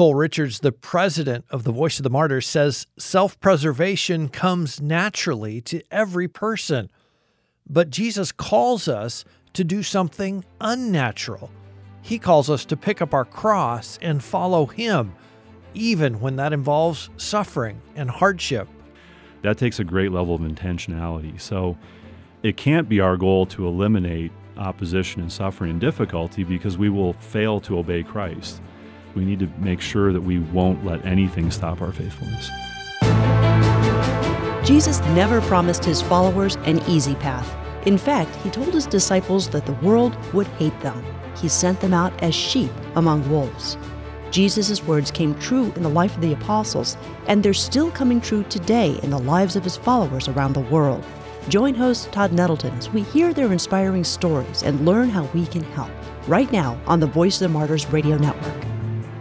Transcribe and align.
Cole 0.00 0.14
Richards, 0.14 0.60
the 0.60 0.72
president 0.72 1.44
of 1.50 1.64
the 1.64 1.72
Voice 1.72 1.98
of 1.98 2.04
the 2.04 2.08
Martyrs, 2.08 2.46
says 2.46 2.86
self 2.98 3.38
preservation 3.38 4.30
comes 4.30 4.80
naturally 4.80 5.60
to 5.60 5.82
every 5.90 6.26
person. 6.26 6.90
But 7.68 7.90
Jesus 7.90 8.32
calls 8.32 8.88
us 8.88 9.26
to 9.52 9.62
do 9.62 9.82
something 9.82 10.42
unnatural. 10.58 11.50
He 12.00 12.18
calls 12.18 12.48
us 12.48 12.64
to 12.64 12.78
pick 12.78 13.02
up 13.02 13.12
our 13.12 13.26
cross 13.26 13.98
and 14.00 14.24
follow 14.24 14.64
Him, 14.64 15.12
even 15.74 16.18
when 16.18 16.36
that 16.36 16.54
involves 16.54 17.10
suffering 17.18 17.82
and 17.94 18.10
hardship. 18.10 18.68
That 19.42 19.58
takes 19.58 19.80
a 19.80 19.84
great 19.84 20.12
level 20.12 20.34
of 20.34 20.40
intentionality. 20.40 21.38
So 21.38 21.76
it 22.42 22.56
can't 22.56 22.88
be 22.88 23.00
our 23.00 23.18
goal 23.18 23.44
to 23.48 23.68
eliminate 23.68 24.32
opposition 24.56 25.20
and 25.20 25.30
suffering 25.30 25.72
and 25.72 25.78
difficulty 25.78 26.42
because 26.42 26.78
we 26.78 26.88
will 26.88 27.12
fail 27.12 27.60
to 27.60 27.76
obey 27.76 28.02
Christ. 28.02 28.62
We 29.14 29.24
need 29.24 29.40
to 29.40 29.48
make 29.58 29.80
sure 29.80 30.12
that 30.12 30.20
we 30.20 30.38
won't 30.38 30.84
let 30.84 31.04
anything 31.04 31.50
stop 31.50 31.82
our 31.82 31.92
faithfulness. 31.92 32.48
Jesus 34.66 35.00
never 35.16 35.40
promised 35.42 35.84
his 35.84 36.00
followers 36.00 36.56
an 36.64 36.80
easy 36.88 37.14
path. 37.16 37.56
In 37.86 37.98
fact, 37.98 38.34
he 38.36 38.50
told 38.50 38.74
his 38.74 38.86
disciples 38.86 39.48
that 39.50 39.66
the 39.66 39.72
world 39.74 40.16
would 40.32 40.46
hate 40.46 40.78
them. 40.80 41.02
He 41.36 41.48
sent 41.48 41.80
them 41.80 41.94
out 41.94 42.12
as 42.22 42.34
sheep 42.34 42.70
among 42.94 43.28
wolves. 43.30 43.76
Jesus' 44.30 44.84
words 44.84 45.10
came 45.10 45.34
true 45.40 45.72
in 45.74 45.82
the 45.82 45.88
life 45.88 46.14
of 46.14 46.20
the 46.20 46.32
apostles, 46.32 46.96
and 47.26 47.42
they're 47.42 47.52
still 47.52 47.90
coming 47.90 48.20
true 48.20 48.44
today 48.44 49.00
in 49.02 49.10
the 49.10 49.18
lives 49.18 49.56
of 49.56 49.64
his 49.64 49.76
followers 49.76 50.28
around 50.28 50.52
the 50.52 50.60
world. 50.60 51.04
Join 51.48 51.74
host 51.74 52.12
Todd 52.12 52.32
Nettleton 52.32 52.74
as 52.74 52.90
we 52.90 53.02
hear 53.02 53.32
their 53.32 53.50
inspiring 53.50 54.04
stories 54.04 54.62
and 54.62 54.84
learn 54.86 55.08
how 55.08 55.24
we 55.34 55.46
can 55.46 55.64
help. 55.72 55.90
Right 56.28 56.52
now 56.52 56.78
on 56.86 57.00
the 57.00 57.06
Voice 57.06 57.40
of 57.40 57.48
the 57.50 57.58
Martyrs 57.58 57.86
Radio 57.86 58.16
Network. 58.18 58.69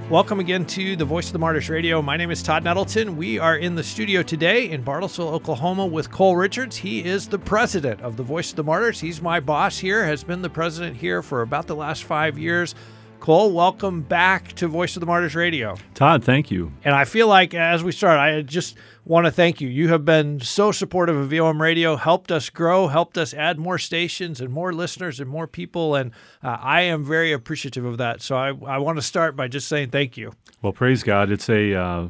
Welcome 0.10 0.40
again 0.40 0.66
to 0.66 0.96
the 0.96 1.06
Voice 1.06 1.28
of 1.28 1.34
the 1.34 1.40
Martyrs 1.40 1.70
Radio. 1.70 2.02
My 2.02 2.18
name 2.18 2.32
is 2.32 2.42
Todd 2.42 2.64
Nettleton. 2.64 3.16
We 3.16 3.38
are 3.38 3.56
in 3.56 3.76
the 3.76 3.84
studio 3.84 4.24
today 4.24 4.68
in 4.68 4.84
Bartlesville, 4.84 5.32
Oklahoma 5.32 5.86
with 5.86 6.10
Cole 6.10 6.36
Richards. 6.36 6.78
He 6.78 7.06
is 7.06 7.28
the 7.28 7.38
president 7.38 8.02
of 8.02 8.18
the 8.18 8.24
Voice 8.24 8.50
of 8.50 8.56
the 8.56 8.64
Martyrs. 8.64 9.02
He's 9.02 9.22
my 9.22 9.40
boss 9.40 9.78
here, 9.78 10.04
has 10.06 10.24
been 10.24 10.42
the 10.42 10.50
president 10.50 10.98
here 10.98 11.22
for 11.22 11.44
about 11.44 11.68
the 11.68 11.76
last 11.76 12.06
five 12.06 12.40
years. 12.40 12.74
Cole, 13.20 13.52
welcome 13.52 14.02
back 14.02 14.54
to 14.54 14.68
Voice 14.68 14.96
of 14.96 15.02
the 15.02 15.06
Martyrs 15.06 15.36
Radio. 15.36 15.76
Todd, 15.94 16.24
thank 16.24 16.50
you. 16.50 16.72
And 16.84 16.96
I 16.96 17.04
feel 17.04 17.28
like 17.28 17.54
as 17.54 17.84
we 17.84 17.92
start, 17.92 18.18
I 18.18 18.42
just 18.42 18.78
want 19.06 19.26
to 19.26 19.32
thank 19.32 19.60
you. 19.60 19.68
You 19.68 19.90
have 19.90 20.06
been 20.06 20.40
so 20.40 20.72
supportive 20.72 21.18
of 21.18 21.30
VOM 21.30 21.62
Radio, 21.62 21.98
helped 21.98 22.32
us 22.32 22.50
grow, 22.50 22.88
helped 22.88 23.18
us 23.18 23.34
add 23.34 23.60
more 23.60 23.78
stations 23.78 24.40
and 24.40 24.52
more 24.52 24.72
listeners 24.72 25.20
and 25.20 25.30
more 25.30 25.48
people. 25.48 25.96
And 25.96 26.12
uh, 26.42 26.58
I 26.62 26.82
am 26.82 27.04
very 27.04 27.34
appreciative 27.34 27.84
of 27.84 27.98
that. 27.98 28.22
So 28.22 28.38
I, 28.38 28.50
I 28.66 28.78
want 28.78 28.98
to 28.98 29.02
start 29.02 29.36
by 29.36 29.48
just 29.48 29.68
saying 29.68 29.90
thank 29.90 30.16
you. 30.16 30.34
Well, 30.62 30.74
praise 30.74 31.04
God. 31.04 31.30
It's 31.30 31.50
a. 31.50 31.74
Uh, 31.76 32.08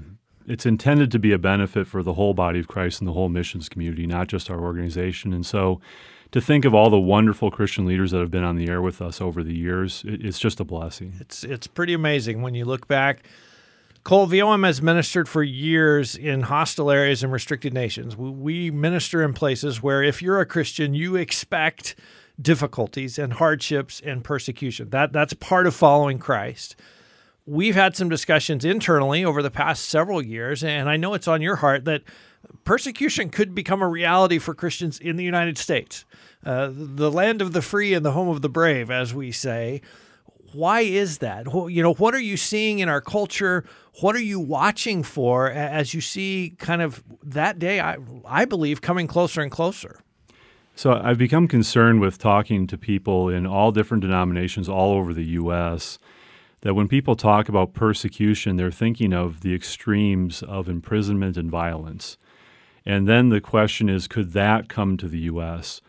it's 0.47 0.65
intended 0.65 1.11
to 1.11 1.19
be 1.19 1.31
a 1.31 1.37
benefit 1.37 1.85
for 1.85 2.01
the 2.01 2.13
whole 2.13 2.33
body 2.33 2.59
of 2.59 2.67
Christ 2.67 3.01
and 3.01 3.07
the 3.07 3.13
whole 3.13 3.29
missions 3.29 3.69
community, 3.69 4.07
not 4.07 4.27
just 4.27 4.49
our 4.49 4.59
organization. 4.59 5.31
And 5.31 5.45
so, 5.45 5.79
to 6.31 6.41
think 6.41 6.65
of 6.65 6.73
all 6.75 6.89
the 6.89 6.99
wonderful 6.99 7.49
Christian 7.49 7.85
leaders 7.85 8.11
that 8.11 8.19
have 8.19 8.31
been 8.31 8.43
on 8.43 8.55
the 8.55 8.69
air 8.69 8.81
with 8.81 9.01
us 9.01 9.19
over 9.19 9.43
the 9.43 9.55
years, 9.55 10.03
it's 10.05 10.39
just 10.39 10.59
a 10.59 10.63
blessing. 10.63 11.15
It's 11.19 11.43
it's 11.43 11.67
pretty 11.67 11.93
amazing 11.93 12.41
when 12.41 12.53
you 12.53 12.65
look 12.65 12.87
back. 12.87 13.23
Cole 14.03 14.27
VOM 14.27 14.63
has 14.63 14.81
ministered 14.81 15.27
for 15.27 15.43
years 15.43 16.15
in 16.15 16.43
hostile 16.43 16.89
areas 16.89 17.21
and 17.21 17.33
restricted 17.33 17.73
nations. 17.73 18.15
We 18.15 18.71
minister 18.71 19.23
in 19.23 19.33
places 19.33 19.83
where, 19.83 20.01
if 20.01 20.21
you're 20.21 20.39
a 20.39 20.45
Christian, 20.45 20.93
you 20.93 21.15
expect 21.15 21.95
difficulties 22.41 23.19
and 23.19 23.33
hardships 23.33 23.99
and 23.99 24.23
persecution. 24.23 24.89
That 24.91 25.11
that's 25.11 25.33
part 25.33 25.67
of 25.67 25.75
following 25.75 26.19
Christ. 26.19 26.75
We've 27.45 27.75
had 27.75 27.95
some 27.95 28.09
discussions 28.09 28.63
internally 28.63 29.25
over 29.25 29.41
the 29.41 29.51
past 29.51 29.89
several 29.89 30.23
years, 30.23 30.63
and 30.63 30.87
I 30.87 30.97
know 30.97 31.13
it's 31.15 31.27
on 31.27 31.41
your 31.41 31.57
heart 31.57 31.85
that 31.85 32.03
persecution 32.63 33.29
could 33.29 33.55
become 33.55 33.81
a 33.81 33.87
reality 33.87 34.39
for 34.39 34.53
Christians 34.53 34.99
in 34.99 35.15
the 35.15 35.23
United 35.23 35.57
States, 35.57 36.05
uh, 36.45 36.69
the 36.71 37.11
land 37.11 37.41
of 37.41 37.53
the 37.53 37.61
free 37.61 37.93
and 37.93 38.05
the 38.05 38.11
home 38.11 38.29
of 38.29 38.41
the 38.41 38.49
brave, 38.49 38.91
as 38.91 39.13
we 39.13 39.31
say. 39.31 39.81
Why 40.53 40.81
is 40.81 41.19
that? 41.19 41.45
You 41.45 41.83
know, 41.83 41.93
what 41.93 42.15
are 42.15 42.19
you 42.19 42.37
seeing 42.37 42.79
in 42.79 42.89
our 42.89 43.01
culture? 43.01 43.65
What 44.01 44.15
are 44.15 44.21
you 44.21 44.39
watching 44.39 45.03
for 45.03 45.51
as 45.51 45.93
you 45.93 46.01
see 46.01 46.55
kind 46.57 46.81
of 46.81 47.03
that 47.23 47.59
day, 47.59 47.79
I, 47.79 47.97
I 48.25 48.45
believe, 48.45 48.81
coming 48.81 49.05
closer 49.07 49.41
and 49.41 49.51
closer? 49.51 50.01
So 50.75 50.93
I've 50.93 51.17
become 51.17 51.47
concerned 51.47 51.99
with 51.99 52.17
talking 52.17 52.65
to 52.67 52.77
people 52.77 53.29
in 53.29 53.45
all 53.45 53.71
different 53.71 54.01
denominations 54.01 54.69
all 54.69 54.93
over 54.93 55.13
the 55.13 55.25
U.S. 55.25 55.99
that 56.61 56.73
when 56.73 56.87
people 56.87 57.15
talk 57.15 57.49
about 57.49 57.73
persecution, 57.73 58.55
they're 58.55 58.71
thinking 58.71 59.11
of 59.11 59.41
the 59.41 59.53
extremes 59.53 60.41
of 60.41 60.69
imprisonment 60.69 61.35
and 61.35 61.51
violence. 61.51 62.17
And 62.85 63.07
then 63.07 63.29
the 63.29 63.41
question 63.41 63.89
is 63.89 64.07
could 64.07 64.33
that 64.33 64.69
come 64.69 64.97
to 64.97 65.07
the 65.07 65.19
U.S.? 65.19 65.81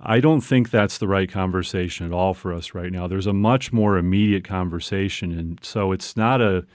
I 0.00 0.20
don't 0.20 0.42
think 0.42 0.70
that's 0.70 0.98
the 0.98 1.08
right 1.08 1.30
conversation 1.30 2.06
at 2.06 2.12
all 2.12 2.34
for 2.34 2.52
us 2.52 2.74
right 2.74 2.92
now. 2.92 3.06
There's 3.06 3.26
a 3.26 3.32
much 3.32 3.72
more 3.72 3.96
immediate 3.96 4.44
conversation. 4.44 5.32
And 5.32 5.58
so 5.62 5.90
it's 5.92 6.16
not 6.16 6.42
a 6.42 6.66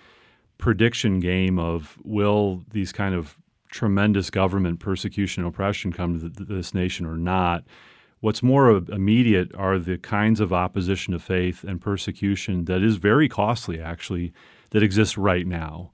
prediction 0.57 1.19
game 1.19 1.59
of 1.59 1.97
will 2.03 2.63
these 2.71 2.91
kind 2.91 3.13
of 3.13 3.37
tremendous 3.69 4.29
government 4.29 4.79
persecution 4.79 5.43
and 5.43 5.53
oppression 5.53 5.93
come 5.93 6.19
to 6.19 6.43
this 6.43 6.73
nation 6.73 7.05
or 7.05 7.15
not. 7.15 7.63
What's 8.21 8.43
more 8.43 8.69
immediate 8.69 9.53
are 9.55 9.79
the 9.79 9.97
kinds 9.97 10.39
of 10.39 10.53
opposition 10.53 11.13
to 11.13 11.19
faith 11.19 11.63
and 11.63 11.81
persecution 11.81 12.65
that 12.65 12.83
is 12.83 12.97
very 12.97 13.27
costly, 13.27 13.79
actually, 13.79 14.33
that 14.71 14.83
exists 14.83 15.17
right 15.17 15.47
now. 15.47 15.91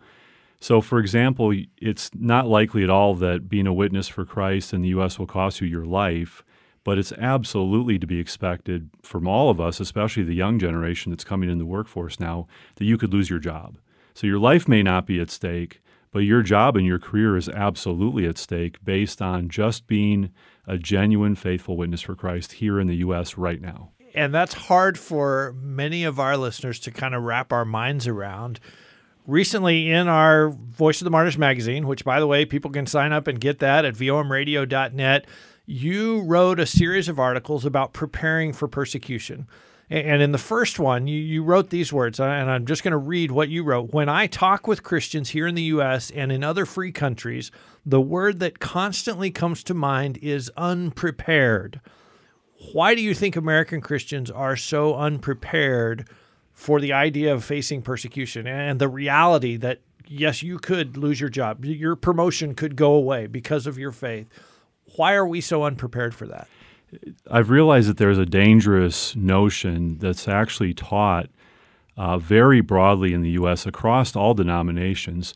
So, 0.60 0.82
for 0.82 1.00
example, 1.00 1.54
it's 1.78 2.10
not 2.16 2.48
likely 2.48 2.84
at 2.84 2.90
all 2.90 3.14
that 3.16 3.48
being 3.48 3.68
a 3.68 3.74
witness 3.74 4.08
for 4.08 4.26
Christ 4.26 4.74
in 4.74 4.82
the 4.82 4.90
U.S. 4.90 5.20
will 5.20 5.28
cost 5.28 5.62
you 5.62 5.68
your 5.68 5.86
life, 5.86 6.44
but 6.84 6.98
it's 6.98 7.12
absolutely 7.14 8.00
to 8.00 8.08
be 8.08 8.20
expected 8.20 8.90
from 9.04 9.28
all 9.28 9.50
of 9.50 9.62
us, 9.62 9.80
especially 9.80 10.24
the 10.24 10.34
young 10.34 10.58
generation 10.58 11.12
that's 11.12 11.24
coming 11.24 11.50
in 11.50 11.60
the 11.60 11.66
workforce 11.66 12.20
now, 12.20 12.48
that 12.76 12.86
you 12.86 12.98
could 12.98 13.14
lose 13.14 13.30
your 13.30 13.40
job. 13.40 13.78
So, 14.16 14.26
your 14.26 14.40
life 14.40 14.68
may 14.68 14.82
not 14.82 15.06
be 15.06 15.20
at 15.20 15.30
stake, 15.30 15.82
but 16.12 16.20
your 16.20 16.42
job 16.42 16.76
and 16.76 16.88
your 16.88 17.00
career 17.00 17.38
is 17.38 17.50
absolutely 17.50 18.26
at 18.26 18.40
stake 18.40 18.84
based 18.84 19.22
on 19.22 19.50
just 19.50 19.86
being 19.86 20.32
a 20.66 20.80
genuine, 20.80 21.36
faithful 21.36 21.78
witness 21.78 22.02
for 22.02 22.16
Christ 22.16 22.54
here 22.54 22.80
in 22.80 22.88
the 22.88 22.96
U.S. 22.96 23.38
right 23.38 23.62
now. 23.62 23.92
And 24.16 24.34
that's 24.34 24.56
hard 24.56 24.98
for 24.98 25.54
many 25.62 26.04
of 26.04 26.20
our 26.20 26.36
listeners 26.36 26.80
to 26.80 26.92
kind 26.92 27.14
of 27.14 27.22
wrap 27.22 27.54
our 27.54 27.66
minds 27.66 28.08
around 28.08 28.60
recently 29.28 29.92
in 29.92 30.08
our 30.08 30.50
Voice 30.50 31.02
of 31.02 31.06
the 31.06 31.12
Martyrs 31.12 31.38
magazine, 31.38 31.86
which, 31.86 32.04
by 32.04 32.20
the 32.20 32.26
way, 32.26 32.46
people 32.46 32.72
can 32.72 32.88
sign 32.88 33.12
up 33.12 33.28
and 33.28 33.40
get 33.40 33.60
that 33.60 33.86
at 33.86 33.94
vomradio.net, 33.94 35.28
you 35.68 36.22
wrote 36.22 36.60
a 36.60 36.66
series 36.66 37.10
of 37.10 37.20
articles 37.20 37.66
about 37.66 37.94
preparing 37.94 38.54
for 38.54 38.68
persecution. 38.68 39.46
And 39.90 40.22
in 40.22 40.34
the 40.34 40.38
first 40.38 40.80
one, 40.80 41.08
you, 41.08 41.18
you 41.18 41.44
wrote 41.44 41.70
these 41.70 41.94
words, 41.94 42.20
uh, 42.20 42.26
and 42.26 42.50
I'm 42.50 42.66
just 42.66 42.84
going 42.84 42.92
to 42.92 42.98
read 42.98 43.32
what 43.32 43.48
you 43.48 43.64
wrote. 43.64 43.94
When 43.94 44.10
I 44.10 44.28
talk 44.28 44.68
with 44.68 44.84
Christians 44.84 45.30
here 45.30 45.48
in 45.48 45.56
the 45.56 45.64
U.S. 45.64 46.12
and 46.12 46.30
in 46.30 46.44
other 46.44 46.66
free 46.66 46.92
countries, 46.92 47.52
the 47.86 48.02
word 48.02 48.40
that 48.40 48.60
constantly 48.60 49.32
comes 49.32 49.64
to 49.64 49.74
mind 49.74 50.20
is 50.22 50.52
unprepared. 50.58 51.80
Why 52.74 52.96
do 52.96 53.02
you 53.02 53.14
think 53.14 53.38
American 53.38 53.80
Christians 53.80 54.30
are 54.30 54.58
so 54.58 54.96
unprepared 54.96 56.10
for 56.58 56.82
the 56.82 56.92
idea 56.92 57.32
of 57.32 57.44
facing 57.44 57.84
persecution 57.84 58.48
and 58.48 58.80
the 58.80 58.88
reality 58.88 59.58
that 59.58 59.80
yes, 60.08 60.42
you 60.42 60.58
could 60.58 60.98
lose 60.98 61.22
your 61.22 61.30
job, 61.30 61.64
your 61.64 61.96
promotion 61.96 62.56
could 62.56 62.76
go 62.76 62.94
away 62.94 63.28
because 63.28 63.68
of 63.68 63.78
your 63.78 63.92
faith. 63.92 64.28
Why 64.96 65.14
are 65.14 65.28
we 65.28 65.40
so 65.40 65.64
unprepared 65.64 66.16
for 66.16 66.26
that? 66.26 66.48
I've 67.30 67.52
realized 67.52 67.88
that 67.90 67.98
there's 67.98 68.18
a 68.18 68.26
dangerous 68.26 69.16
notion 69.16 70.00
that's 70.00 70.28
actually 70.28 70.74
taught 70.74 71.30
uh, 71.96 72.18
very 72.18 72.62
broadly 72.62 73.14
in 73.14 73.22
the 73.22 73.32
U.S. 73.32 73.68
across 73.68 74.16
all 74.16 74.34
denominations. 74.34 75.36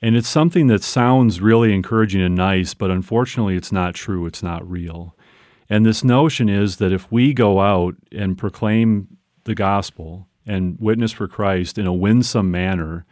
And 0.00 0.16
it's 0.16 0.28
something 0.28 0.68
that 0.68 0.82
sounds 0.82 1.42
really 1.42 1.74
encouraging 1.74 2.22
and 2.22 2.34
nice, 2.34 2.72
but 2.72 2.90
unfortunately, 2.90 3.56
it's 3.56 3.72
not 3.72 3.94
true. 3.94 4.24
It's 4.24 4.42
not 4.42 4.68
real. 4.68 5.14
And 5.68 5.84
this 5.84 6.02
notion 6.02 6.48
is 6.48 6.78
that 6.78 6.90
if 6.90 7.12
we 7.12 7.34
go 7.34 7.60
out 7.60 7.96
and 8.10 8.38
proclaim 8.38 9.18
the 9.44 9.54
gospel 9.54 10.26
and 10.46 10.78
witness 10.80 11.12
for 11.12 11.28
Christ 11.28 11.78
in 11.78 11.86
a 11.86 11.92
winsome 11.92 12.50
manner, 12.50 13.06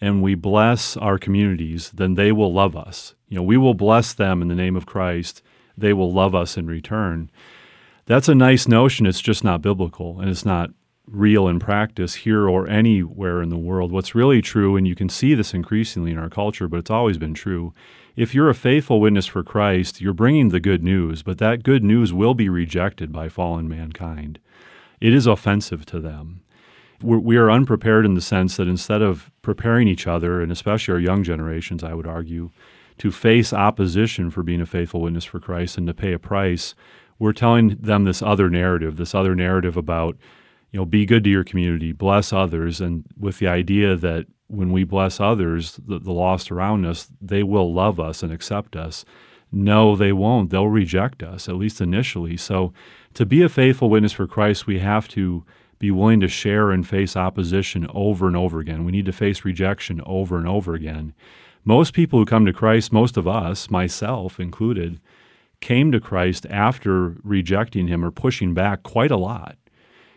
and 0.00 0.22
we 0.22 0.34
bless 0.34 0.96
our 0.96 1.18
communities, 1.18 1.90
then 1.90 2.14
they 2.14 2.32
will 2.32 2.52
love 2.52 2.76
us. 2.76 3.14
You 3.28 3.36
know, 3.36 3.42
we 3.42 3.56
will 3.56 3.74
bless 3.74 4.12
them 4.12 4.42
in 4.42 4.48
the 4.48 4.54
name 4.54 4.76
of 4.76 4.86
Christ. 4.86 5.42
They 5.76 5.92
will 5.92 6.12
love 6.12 6.34
us 6.34 6.56
in 6.56 6.66
return. 6.66 7.30
That's 8.06 8.28
a 8.28 8.34
nice 8.34 8.66
notion. 8.66 9.06
It's 9.06 9.20
just 9.20 9.44
not 9.44 9.60
biblical 9.60 10.20
and 10.20 10.30
it's 10.30 10.44
not 10.44 10.70
real 11.06 11.48
in 11.48 11.58
practice 11.58 12.14
here 12.14 12.48
or 12.48 12.68
anywhere 12.68 13.42
in 13.42 13.48
the 13.48 13.56
world. 13.56 13.92
What's 13.92 14.14
really 14.14 14.42
true, 14.42 14.76
and 14.76 14.86
you 14.86 14.94
can 14.94 15.08
see 15.08 15.34
this 15.34 15.54
increasingly 15.54 16.12
in 16.12 16.18
our 16.18 16.28
culture, 16.28 16.68
but 16.68 16.78
it's 16.78 16.90
always 16.90 17.18
been 17.18 17.34
true. 17.34 17.72
If 18.16 18.34
you're 18.34 18.50
a 18.50 18.54
faithful 18.54 19.00
witness 19.00 19.26
for 19.26 19.42
Christ, 19.42 20.00
you're 20.00 20.12
bringing 20.12 20.48
the 20.48 20.60
good 20.60 20.82
news, 20.82 21.22
but 21.22 21.38
that 21.38 21.62
good 21.62 21.84
news 21.84 22.12
will 22.12 22.34
be 22.34 22.48
rejected 22.48 23.12
by 23.12 23.28
fallen 23.28 23.68
mankind. 23.68 24.38
It 25.00 25.14
is 25.14 25.26
offensive 25.26 25.86
to 25.86 26.00
them. 26.00 26.42
We're, 27.02 27.18
we 27.18 27.36
are 27.36 27.50
unprepared 27.50 28.04
in 28.04 28.14
the 28.14 28.20
sense 28.20 28.56
that 28.56 28.68
instead 28.68 29.02
of 29.02 29.30
preparing 29.42 29.88
each 29.88 30.06
other, 30.06 30.40
and 30.40 30.50
especially 30.50 30.94
our 30.94 31.00
young 31.00 31.22
generations, 31.22 31.84
I 31.84 31.94
would 31.94 32.06
argue, 32.06 32.50
to 32.98 33.12
face 33.12 33.52
opposition 33.52 34.30
for 34.30 34.42
being 34.42 34.60
a 34.60 34.66
faithful 34.66 35.00
witness 35.00 35.24
for 35.24 35.40
Christ 35.40 35.78
and 35.78 35.86
to 35.86 35.94
pay 35.94 36.12
a 36.12 36.18
price, 36.18 36.74
we're 37.18 37.32
telling 37.32 37.76
them 37.80 38.04
this 38.04 38.22
other 38.22 38.50
narrative, 38.50 38.96
this 38.96 39.14
other 39.14 39.34
narrative 39.34 39.76
about, 39.76 40.16
you 40.70 40.80
know, 40.80 40.84
be 40.84 41.06
good 41.06 41.24
to 41.24 41.30
your 41.30 41.44
community, 41.44 41.92
bless 41.92 42.32
others, 42.32 42.80
and 42.80 43.04
with 43.18 43.38
the 43.38 43.48
idea 43.48 43.96
that 43.96 44.26
when 44.48 44.72
we 44.72 44.84
bless 44.84 45.20
others, 45.20 45.78
the, 45.86 45.98
the 45.98 46.12
lost 46.12 46.50
around 46.50 46.84
us, 46.84 47.08
they 47.20 47.42
will 47.42 47.72
love 47.72 48.00
us 48.00 48.22
and 48.22 48.32
accept 48.32 48.76
us. 48.76 49.04
No, 49.50 49.96
they 49.96 50.12
won't. 50.12 50.50
They'll 50.50 50.68
reject 50.68 51.22
us, 51.22 51.48
at 51.48 51.56
least 51.56 51.80
initially. 51.80 52.36
So, 52.36 52.72
to 53.14 53.24
be 53.24 53.42
a 53.42 53.48
faithful 53.48 53.88
witness 53.88 54.12
for 54.12 54.26
Christ, 54.26 54.66
we 54.66 54.78
have 54.78 55.08
to 55.08 55.44
be 55.78 55.90
willing 55.90 56.20
to 56.20 56.28
share 56.28 56.70
and 56.70 56.86
face 56.86 57.16
opposition 57.16 57.86
over 57.94 58.26
and 58.26 58.36
over 58.36 58.58
again. 58.58 58.84
We 58.84 58.92
need 58.92 59.06
to 59.06 59.12
face 59.12 59.44
rejection 59.44 60.00
over 60.06 60.36
and 60.36 60.48
over 60.48 60.74
again. 60.74 61.14
Most 61.64 61.92
people 61.92 62.18
who 62.18 62.24
come 62.24 62.46
to 62.46 62.52
Christ, 62.52 62.92
most 62.92 63.16
of 63.16 63.28
us, 63.28 63.70
myself 63.70 64.40
included, 64.40 65.00
came 65.60 65.92
to 65.92 66.00
Christ 66.00 66.46
after 66.50 67.16
rejecting 67.22 67.88
him 67.88 68.04
or 68.04 68.10
pushing 68.10 68.54
back 68.54 68.82
quite 68.82 69.10
a 69.10 69.16
lot. 69.16 69.56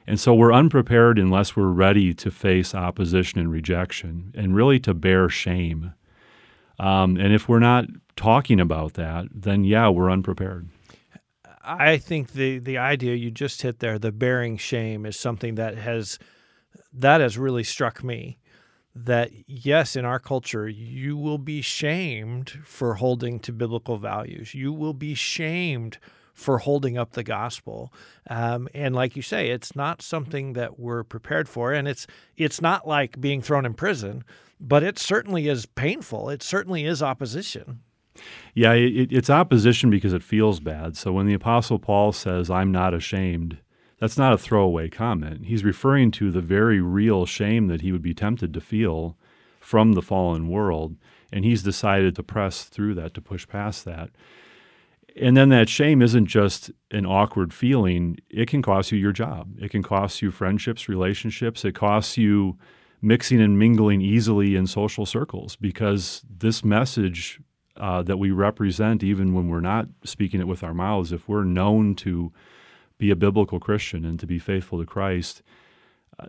And 0.08 0.20
so 0.20 0.34
we're 0.34 0.54
unprepared 0.54 1.20
unless 1.20 1.56
we're 1.56 1.68
ready 1.68 2.14
to 2.16 2.32
face 2.32 2.74
opposition 2.74 3.40
and 3.40 3.52
rejection 3.52 4.32
and 4.36 4.56
really 4.56 4.80
to 4.82 4.94
bear 4.94 5.30
shame. 5.30 5.94
Um, 6.80 7.18
and 7.18 7.34
if 7.34 7.48
we're 7.48 7.60
not 7.60 7.86
talking 8.16 8.60
about 8.60 8.94
that, 8.96 9.26
then 9.34 9.64
yeah, 9.64 9.90
we're 9.90 10.10
unprepared. 10.10 10.70
I 11.64 11.98
think 11.98 12.34
the 12.34 12.60
the 12.60 12.78
idea 12.78 13.16
you 13.16 13.32
just 13.32 13.62
hit 13.62 13.80
there, 13.80 14.00
the 14.00 14.12
bearing 14.12 14.58
shame, 14.58 15.06
is 15.06 15.20
something 15.20 15.56
that 15.56 15.78
has 15.78 16.20
that 16.94 17.22
has 17.22 17.38
really 17.38 17.64
struck 17.64 18.04
me. 18.04 18.38
That 18.94 19.32
yes, 19.48 19.96
in 19.96 20.04
our 20.04 20.20
culture, 20.20 20.68
you 20.68 21.16
will 21.16 21.38
be 21.38 21.62
shamed 21.62 22.50
for 22.66 22.96
holding 22.96 23.40
to 23.42 23.54
biblical 23.54 23.98
values. 23.98 24.54
You 24.54 24.74
will 24.74 24.94
be 24.94 25.14
shamed 25.14 25.98
for 26.34 26.58
holding 26.58 26.98
up 26.98 27.12
the 27.12 27.24
gospel. 27.24 27.94
Um, 28.30 28.68
and 28.74 28.96
like 28.96 29.16
you 29.16 29.22
say, 29.22 29.50
it's 29.50 29.76
not 29.76 30.02
something 30.02 30.54
that 30.54 30.80
we're 30.80 31.04
prepared 31.04 31.48
for, 31.48 31.72
and 31.72 31.88
it's 31.88 32.08
it's 32.36 32.62
not 32.62 32.88
like 32.88 33.22
being 33.22 33.42
thrown 33.42 33.66
in 33.66 33.74
prison, 33.74 34.24
but 34.60 34.84
it 34.84 35.00
certainly 35.00 35.48
is 35.48 35.66
painful. 35.66 36.30
It 36.30 36.44
certainly 36.44 36.86
is 36.86 37.02
opposition. 37.02 37.82
Yeah, 38.54 38.74
it, 38.74 39.12
it's 39.12 39.30
opposition 39.30 39.90
because 39.90 40.14
it 40.14 40.24
feels 40.24 40.60
bad. 40.60 40.98
So 40.98 41.12
when 41.12 41.28
the 41.28 41.34
Apostle 41.34 41.80
Paul 41.80 42.12
says, 42.12 42.50
I'm 42.50 42.72
not 42.72 42.94
ashamed, 42.94 43.60
that's 44.00 44.18
not 44.18 44.34
a 44.34 44.38
throwaway 44.38 44.90
comment. 44.90 45.46
He's 45.46 45.64
referring 45.64 46.12
to 46.12 46.32
the 46.32 46.42
very 46.42 46.82
real 46.82 47.26
shame 47.26 47.68
that 47.68 47.82
he 47.82 47.92
would 47.92 48.02
be 48.02 48.14
tempted 48.14 48.54
to 48.54 48.62
feel 48.62 49.18
from 49.60 49.94
the 49.94 50.02
fallen 50.02 50.50
world. 50.50 50.98
And 51.32 51.46
he's 51.46 51.64
decided 51.64 52.16
to 52.16 52.24
press 52.24 52.64
through 52.64 52.96
that, 52.96 53.14
to 53.14 53.22
push 53.22 53.48
past 53.48 53.86
that. 53.86 54.10
And 55.16 55.36
then 55.38 55.50
that 55.50 55.70
shame 55.70 56.02
isn't 56.02 56.26
just 56.26 56.72
an 56.90 57.06
awkward 57.06 57.54
feeling, 57.54 58.18
it 58.30 58.48
can 58.48 58.62
cost 58.62 58.92
you 58.92 58.98
your 58.98 59.12
job. 59.12 59.54
It 59.60 59.70
can 59.70 59.84
cost 59.84 60.22
you 60.22 60.32
friendships, 60.32 60.90
relationships. 60.90 61.64
It 61.64 61.76
costs 61.76 62.18
you 62.18 62.58
mixing 63.02 63.42
and 63.42 63.58
mingling 63.58 64.02
easily 64.02 64.56
in 64.56 64.68
social 64.68 65.06
circles 65.06 65.56
because 65.56 66.24
this 66.30 66.64
message 66.64 67.40
uh, 67.82 68.04
that 68.04 68.18
we 68.18 68.30
represent, 68.30 69.04
even 69.04 69.34
when 69.34 69.50
we're 69.50 69.60
not 69.60 69.88
speaking 70.04 70.40
it 70.40 70.48
with 70.48 70.64
our 70.64 70.74
mouths, 70.74 71.12
if 71.12 71.28
we're 71.28 71.44
known 71.44 71.96
to 71.96 72.32
be 73.00 73.10
a 73.10 73.16
biblical 73.16 73.60
Christian 73.60 74.06
and 74.06 74.20
to 74.20 74.28
be 74.28 74.38
faithful 74.38 74.80
to 74.80 74.86
Christ, 74.86 75.42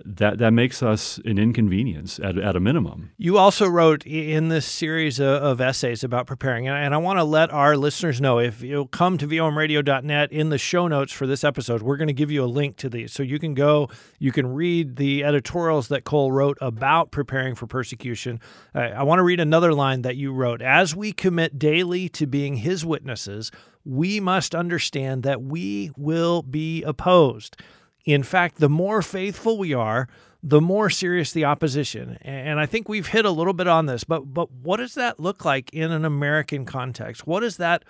that 0.04 0.38
that 0.38 0.52
makes 0.52 0.82
us 0.82 1.18
an 1.24 1.38
inconvenience 1.38 2.18
at, 2.20 2.38
at 2.38 2.56
a 2.56 2.60
minimum. 2.60 3.10
You 3.18 3.36
also 3.36 3.66
wrote 3.66 4.06
in 4.06 4.48
this 4.48 4.64
series 4.64 5.20
of 5.20 5.60
essays 5.60 6.02
about 6.02 6.26
preparing, 6.26 6.68
and 6.68 6.94
I 6.94 6.98
want 6.98 7.18
to 7.18 7.24
let 7.24 7.50
our 7.52 7.76
listeners 7.76 8.20
know 8.20 8.38
if 8.38 8.62
you'll 8.62 8.86
come 8.86 9.18
to 9.18 9.26
vomradio.net 9.26 10.32
in 10.32 10.48
the 10.48 10.58
show 10.58 10.88
notes 10.88 11.12
for 11.12 11.26
this 11.26 11.44
episode, 11.44 11.82
we're 11.82 11.96
going 11.96 12.08
to 12.08 12.14
give 12.14 12.30
you 12.30 12.44
a 12.44 12.46
link 12.46 12.76
to 12.78 12.88
these. 12.88 13.12
So 13.12 13.22
you 13.22 13.38
can 13.38 13.54
go, 13.54 13.88
you 14.18 14.32
can 14.32 14.46
read 14.46 14.96
the 14.96 15.24
editorials 15.24 15.88
that 15.88 16.04
Cole 16.04 16.32
wrote 16.32 16.58
about 16.60 17.10
preparing 17.10 17.54
for 17.54 17.66
persecution. 17.66 18.40
I 18.74 19.02
want 19.02 19.18
to 19.18 19.24
read 19.24 19.40
another 19.40 19.74
line 19.74 20.02
that 20.02 20.16
you 20.16 20.32
wrote. 20.32 20.62
As 20.62 20.96
we 20.96 21.12
commit 21.12 21.58
daily 21.58 22.08
to 22.10 22.26
being 22.26 22.56
his 22.56 22.84
witnesses, 22.84 23.50
we 23.84 24.20
must 24.20 24.54
understand 24.54 25.22
that 25.24 25.42
we 25.42 25.90
will 25.96 26.42
be 26.42 26.82
opposed. 26.82 27.56
In 28.04 28.22
fact, 28.22 28.58
the 28.58 28.68
more 28.68 29.02
faithful 29.02 29.58
we 29.58 29.72
are, 29.74 30.08
the 30.42 30.60
more 30.60 30.90
serious 30.90 31.32
the 31.32 31.44
opposition. 31.44 32.18
And 32.22 32.58
I 32.58 32.66
think 32.66 32.88
we've 32.88 33.06
hit 33.06 33.24
a 33.24 33.30
little 33.30 33.52
bit 33.52 33.68
on 33.68 33.86
this, 33.86 34.04
but 34.04 34.34
but 34.34 34.50
what 34.50 34.78
does 34.78 34.94
that 34.94 35.20
look 35.20 35.44
like 35.44 35.72
in 35.72 35.92
an 35.92 36.04
American 36.04 36.64
context? 36.64 37.26
What 37.26 37.40
does 37.40 37.58
that 37.58 37.84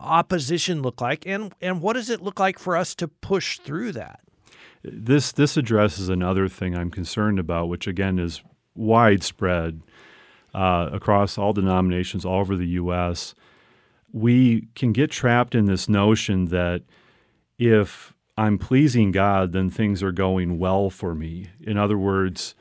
opposition 0.00 0.80
look 0.80 1.00
like 1.00 1.26
and 1.26 1.52
and 1.60 1.82
what 1.82 1.94
does 1.94 2.08
it 2.08 2.22
look 2.22 2.38
like 2.38 2.58
for 2.58 2.76
us 2.76 2.94
to 2.94 3.08
push 3.08 3.58
through 3.58 3.92
that? 3.92 4.20
This 4.82 5.32
this 5.32 5.56
addresses 5.56 6.08
another 6.08 6.48
thing 6.48 6.76
I'm 6.76 6.90
concerned 6.90 7.38
about, 7.38 7.68
which 7.68 7.86
again 7.86 8.18
is 8.18 8.42
widespread 8.74 9.82
uh, 10.54 10.88
across 10.92 11.36
all 11.36 11.52
denominations 11.52 12.24
all 12.24 12.40
over 12.40 12.56
the 12.56 12.68
U.S. 12.68 13.34
We 14.12 14.68
can 14.74 14.92
get 14.92 15.10
trapped 15.10 15.54
in 15.54 15.66
this 15.66 15.88
notion 15.88 16.46
that 16.46 16.82
if 17.58 18.14
I'm 18.38 18.56
pleasing 18.56 19.10
God, 19.10 19.50
then 19.50 19.68
things 19.68 20.00
are 20.00 20.12
going 20.12 20.60
well 20.60 20.90
for 20.90 21.12
me. 21.12 21.48
In 21.60 21.76
other 21.76 21.98
words, 21.98 22.54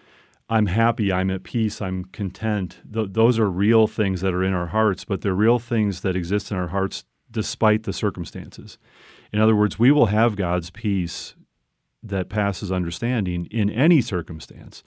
I'm 0.50 0.66
happy, 0.66 1.14
I'm 1.14 1.30
at 1.30 1.44
peace, 1.44 1.84
I'm 1.84 2.06
content. 2.06 2.80
Th- 2.92 3.10
those 3.12 3.38
are 3.38 3.48
real 3.48 3.86
things 3.86 4.22
that 4.22 4.34
are 4.34 4.44
in 4.44 4.54
our 4.54 4.68
hearts, 4.68 5.06
but 5.06 5.22
they're 5.22 5.36
real 5.36 5.60
things 5.60 6.02
that 6.02 6.16
exist 6.16 6.50
in 6.50 6.58
our 6.58 6.70
hearts 6.70 7.06
despite 7.30 7.84
the 7.84 7.94
circumstances. 7.94 8.80
In 9.32 9.40
other 9.40 9.56
words, 9.56 9.78
we 9.78 9.92
will 9.92 10.08
have 10.08 10.36
God's 10.36 10.72
peace 10.72 11.36
that 12.02 12.28
passes 12.28 12.72
understanding 12.72 13.46
in 13.52 13.70
any 13.70 14.02
circumstance. 14.02 14.82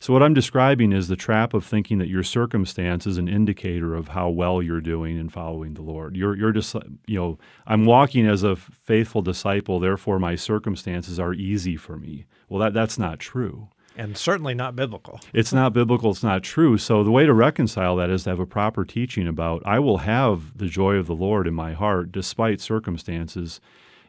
So, 0.00 0.12
what 0.12 0.22
I'm 0.22 0.34
describing 0.34 0.92
is 0.92 1.08
the 1.08 1.16
trap 1.16 1.54
of 1.54 1.64
thinking 1.64 1.98
that 1.98 2.08
your 2.08 2.22
circumstance 2.22 3.04
is 3.04 3.18
an 3.18 3.26
indicator 3.26 3.94
of 3.94 4.08
how 4.08 4.28
well 4.28 4.62
you're 4.62 4.80
doing 4.80 5.18
in 5.18 5.28
following 5.28 5.74
the 5.74 5.82
Lord. 5.82 6.16
You're, 6.16 6.36
you're 6.36 6.52
just, 6.52 6.76
you 7.06 7.18
know, 7.18 7.38
I'm 7.66 7.84
walking 7.84 8.26
as 8.26 8.44
a 8.44 8.54
faithful 8.54 9.22
disciple, 9.22 9.80
therefore 9.80 10.20
my 10.20 10.36
circumstances 10.36 11.18
are 11.18 11.34
easy 11.34 11.76
for 11.76 11.96
me. 11.96 12.26
Well, 12.48 12.60
that, 12.60 12.74
that's 12.74 12.96
not 12.98 13.18
true. 13.18 13.68
And 13.96 14.16
certainly 14.16 14.54
not 14.54 14.76
biblical. 14.76 15.20
It's 15.32 15.52
not 15.52 15.72
biblical, 15.72 16.12
it's 16.12 16.22
not 16.22 16.44
true. 16.44 16.78
So, 16.78 17.02
the 17.02 17.10
way 17.10 17.26
to 17.26 17.34
reconcile 17.34 17.96
that 17.96 18.08
is 18.08 18.22
to 18.22 18.30
have 18.30 18.40
a 18.40 18.46
proper 18.46 18.84
teaching 18.84 19.26
about 19.26 19.62
I 19.66 19.80
will 19.80 19.98
have 19.98 20.56
the 20.56 20.68
joy 20.68 20.94
of 20.94 21.08
the 21.08 21.16
Lord 21.16 21.48
in 21.48 21.54
my 21.54 21.72
heart 21.72 22.12
despite 22.12 22.60
circumstances. 22.60 23.60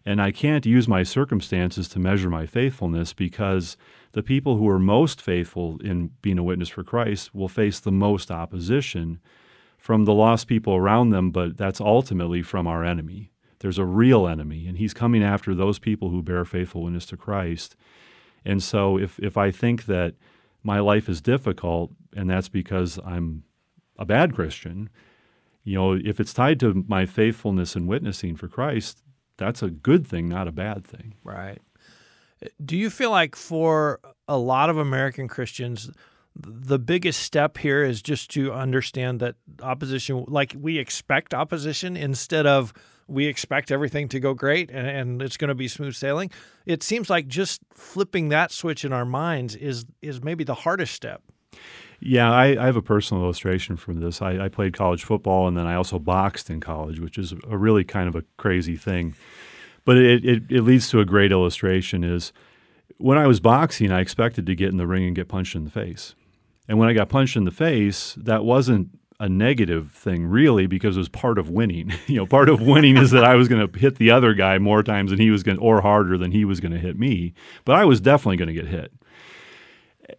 And 0.05 0.21
I 0.21 0.31
can't 0.31 0.65
use 0.65 0.87
my 0.87 1.03
circumstances 1.03 1.89
to 1.89 1.99
measure 1.99 2.29
my 2.29 2.45
faithfulness 2.45 3.13
because 3.13 3.75
the 4.13 4.23
people 4.23 4.57
who 4.57 4.67
are 4.67 4.79
most 4.79 5.21
faithful 5.21 5.79
in 5.83 6.11
being 6.21 6.39
a 6.39 6.43
witness 6.43 6.69
for 6.69 6.83
Christ 6.83 7.33
will 7.33 7.47
face 7.47 7.79
the 7.79 7.91
most 7.91 8.31
opposition 8.31 9.19
from 9.77 10.05
the 10.05 10.13
lost 10.13 10.47
people 10.47 10.75
around 10.75 11.11
them, 11.11 11.31
but 11.31 11.57
that's 11.57 11.79
ultimately 11.79 12.41
from 12.41 12.67
our 12.67 12.83
enemy. 12.83 13.31
There's 13.59 13.77
a 13.77 13.85
real 13.85 14.27
enemy, 14.27 14.67
and 14.67 14.77
he's 14.77 14.93
coming 14.93 15.23
after 15.23 15.53
those 15.53 15.79
people 15.79 16.09
who 16.09 16.21
bear 16.21 16.43
faithful 16.45 16.83
witness 16.83 17.05
to 17.07 17.17
Christ. 17.17 17.75
And 18.45 18.63
so 18.63 18.97
if, 18.97 19.19
if 19.19 19.37
I 19.37 19.51
think 19.51 19.85
that 19.85 20.15
my 20.63 20.79
life 20.79 21.07
is 21.07 21.21
difficult 21.21 21.91
and 22.15 22.29
that's 22.29 22.49
because 22.49 22.99
I'm 23.05 23.43
a 23.97 24.05
bad 24.05 24.33
Christian, 24.33 24.89
you 25.63 25.75
know, 25.75 25.93
if 25.93 26.19
it's 26.19 26.33
tied 26.33 26.59
to 26.61 26.85
my 26.87 27.05
faithfulness 27.05 27.75
and 27.75 27.87
witnessing 27.87 28.35
for 28.35 28.47
Christ, 28.47 29.03
that's 29.37 29.61
a 29.61 29.69
good 29.69 30.07
thing, 30.07 30.27
not 30.27 30.47
a 30.47 30.51
bad 30.51 30.85
thing. 30.85 31.15
Right. 31.23 31.59
Do 32.63 32.77
you 32.77 32.89
feel 32.89 33.11
like 33.11 33.35
for 33.35 33.99
a 34.27 34.37
lot 34.37 34.69
of 34.69 34.77
American 34.77 35.27
Christians, 35.27 35.91
the 36.35 36.79
biggest 36.79 37.21
step 37.21 37.57
here 37.57 37.83
is 37.83 38.01
just 38.01 38.31
to 38.31 38.53
understand 38.53 39.19
that 39.19 39.35
opposition, 39.61 40.25
like 40.27 40.55
we 40.57 40.77
expect 40.77 41.33
opposition 41.33 41.97
instead 41.97 42.45
of 42.45 42.73
we 43.07 43.25
expect 43.25 43.71
everything 43.71 44.07
to 44.09 44.19
go 44.19 44.33
great 44.33 44.69
and, 44.69 44.87
and 44.87 45.21
it's 45.21 45.35
going 45.35 45.49
to 45.49 45.55
be 45.55 45.67
smooth 45.67 45.95
sailing. 45.95 46.29
It 46.65 46.83
seems 46.83 47.09
like 47.09 47.27
just 47.27 47.61
flipping 47.73 48.29
that 48.29 48.51
switch 48.51 48.85
in 48.85 48.93
our 48.93 49.05
minds 49.05 49.55
is 49.55 49.85
is 50.01 50.23
maybe 50.23 50.43
the 50.43 50.53
hardest 50.53 50.93
step. 50.93 51.23
Yeah, 51.99 52.31
I, 52.31 52.61
I 52.61 52.65
have 52.65 52.77
a 52.77 52.81
personal 52.81 53.23
illustration 53.23 53.75
from 53.75 53.99
this. 53.99 54.21
I, 54.21 54.45
I, 54.45 54.47
played 54.47 54.73
college 54.73 55.03
football 55.03 55.49
and 55.49 55.57
then 55.57 55.67
I 55.67 55.75
also 55.75 55.99
boxed 55.99 56.49
in 56.49 56.61
college, 56.61 57.01
which 57.01 57.17
is 57.17 57.33
a 57.49 57.57
really 57.57 57.83
kind 57.83 58.07
of 58.07 58.15
a 58.15 58.23
crazy 58.37 58.77
thing. 58.77 59.15
But 59.89 59.97
it, 59.97 60.23
it, 60.23 60.43
it 60.51 60.61
leads 60.61 60.87
to 60.91 60.99
a 60.99 61.03
great 61.03 61.31
illustration 61.31 62.03
is 62.03 62.31
when 62.97 63.17
I 63.17 63.25
was 63.25 63.39
boxing, 63.39 63.91
I 63.91 64.01
expected 64.01 64.45
to 64.45 64.53
get 64.53 64.69
in 64.69 64.77
the 64.77 64.85
ring 64.85 65.03
and 65.03 65.15
get 65.15 65.27
punched 65.27 65.55
in 65.55 65.63
the 65.63 65.71
face. 65.71 66.13
And 66.67 66.77
when 66.77 66.87
I 66.87 66.93
got 66.93 67.09
punched 67.09 67.35
in 67.35 67.45
the 67.45 67.49
face, 67.49 68.13
that 68.19 68.45
wasn't 68.45 68.89
a 69.19 69.27
negative 69.27 69.89
thing 69.91 70.27
really 70.27 70.67
because 70.67 70.95
it 70.95 70.99
was 70.99 71.09
part 71.09 71.39
of 71.39 71.49
winning. 71.49 71.91
you 72.05 72.17
know, 72.17 72.27
part 72.27 72.49
of 72.49 72.61
winning 72.61 72.97
is 72.97 73.09
that 73.09 73.23
I 73.23 73.33
was 73.33 73.47
going 73.47 73.67
to 73.67 73.79
hit 73.79 73.95
the 73.95 74.11
other 74.11 74.35
guy 74.35 74.59
more 74.59 74.83
times 74.83 75.09
than 75.09 75.19
he 75.19 75.31
was 75.31 75.41
going 75.41 75.57
or 75.57 75.81
harder 75.81 76.19
than 76.19 76.33
he 76.33 76.45
was 76.45 76.59
going 76.59 76.73
to 76.73 76.77
hit 76.77 76.99
me, 76.99 77.33
but 77.65 77.75
I 77.75 77.85
was 77.85 77.99
definitely 77.99 78.37
going 78.37 78.49
to 78.49 78.61
get 78.61 78.67
hit. 78.67 78.93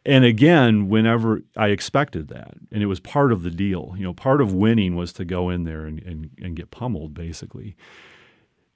And 0.05 0.25
again, 0.25 0.89
whenever 0.89 1.45
I 1.57 1.69
expected 1.69 2.27
that, 2.27 2.55
and 2.73 2.83
it 2.83 2.87
was 2.87 2.99
part 2.99 3.31
of 3.31 3.45
the 3.45 3.53
deal, 3.53 3.95
you 3.97 4.03
know, 4.03 4.15
part 4.15 4.41
of 4.41 4.53
winning 4.53 4.97
was 4.97 5.13
to 5.13 5.25
go 5.25 5.49
in 5.49 5.63
there 5.63 5.85
and, 5.85 6.03
and, 6.03 6.31
and 6.43 6.57
get 6.57 6.73
pummeled, 6.73 7.15
basically. 7.15 7.77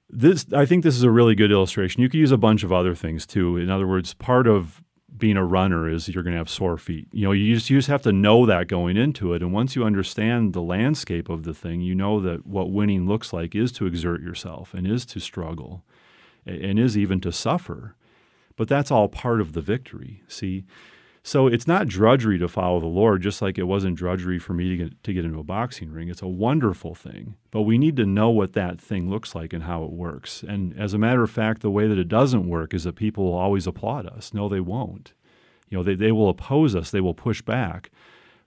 This, 0.09 0.45
I 0.53 0.65
think 0.65 0.83
this 0.83 0.95
is 0.95 1.03
a 1.03 1.11
really 1.11 1.35
good 1.35 1.51
illustration. 1.51 2.01
You 2.01 2.09
could 2.09 2.19
use 2.19 2.31
a 2.31 2.37
bunch 2.37 2.63
of 2.63 2.71
other 2.71 2.95
things 2.95 3.25
too. 3.25 3.57
In 3.57 3.69
other 3.69 3.87
words, 3.87 4.13
part 4.13 4.47
of 4.47 4.83
being 5.17 5.37
a 5.37 5.45
runner 5.45 5.89
is 5.89 6.09
you're 6.09 6.23
going 6.23 6.33
to 6.33 6.37
have 6.37 6.49
sore 6.49 6.77
feet. 6.77 7.07
You 7.11 7.25
know, 7.25 7.31
you 7.31 7.55
just 7.55 7.69
you 7.69 7.77
just 7.77 7.87
have 7.87 8.01
to 8.03 8.11
know 8.11 8.45
that 8.45 8.67
going 8.67 8.97
into 8.97 9.33
it. 9.33 9.41
And 9.41 9.53
once 9.53 9.75
you 9.75 9.83
understand 9.83 10.53
the 10.53 10.61
landscape 10.61 11.29
of 11.29 11.43
the 11.43 11.53
thing, 11.53 11.81
you 11.81 11.95
know 11.95 12.19
that 12.21 12.45
what 12.45 12.71
winning 12.71 13.07
looks 13.07 13.33
like 13.33 13.55
is 13.55 13.71
to 13.73 13.85
exert 13.85 14.21
yourself 14.21 14.73
and 14.73 14.85
is 14.85 15.05
to 15.07 15.19
struggle 15.19 15.83
and 16.45 16.77
is 16.77 16.97
even 16.97 17.19
to 17.21 17.31
suffer. 17.31 17.95
But 18.55 18.67
that's 18.67 18.91
all 18.91 19.09
part 19.09 19.41
of 19.41 19.53
the 19.53 19.61
victory. 19.61 20.23
See, 20.27 20.65
so 21.27 21.47
it's 21.47 21.65
not 21.65 21.87
drudgery 21.87 22.37
to 22.37 22.47
follow 22.47 22.79
the 22.79 22.85
Lord, 22.85 23.23
just 23.23 23.41
like 23.41 23.57
it 23.57 23.63
wasn't 23.63 23.97
drudgery 23.97 24.37
for 24.37 24.53
me 24.53 24.69
to 24.69 24.77
get, 24.77 25.03
to 25.03 25.11
get 25.11 25.25
into 25.25 25.39
a 25.39 25.43
boxing 25.43 25.91
ring. 25.91 26.07
It's 26.07 26.21
a 26.21 26.27
wonderful 26.27 26.93
thing, 26.93 27.33
but 27.49 27.63
we 27.63 27.79
need 27.79 27.97
to 27.97 28.05
know 28.05 28.29
what 28.29 28.53
that 28.53 28.79
thing 28.79 29.09
looks 29.09 29.33
like 29.33 29.51
and 29.51 29.63
how 29.63 29.83
it 29.85 29.91
works. 29.91 30.43
And 30.47 30.79
as 30.79 30.93
a 30.93 30.99
matter 30.99 31.23
of 31.23 31.31
fact, 31.31 31.63
the 31.63 31.71
way 31.71 31.87
that 31.87 31.97
it 31.97 32.09
doesn't 32.09 32.47
work 32.47 32.75
is 32.75 32.83
that 32.83 32.95
people 32.95 33.23
will 33.23 33.33
always 33.33 33.65
applaud 33.65 34.05
us. 34.05 34.35
No, 34.35 34.47
they 34.47 34.59
won't. 34.59 35.13
You 35.67 35.79
know, 35.79 35.83
they, 35.83 35.95
they 35.95 36.11
will 36.11 36.29
oppose 36.29 36.75
us, 36.75 36.91
they 36.91 37.01
will 37.01 37.15
push 37.15 37.41
back. 37.41 37.89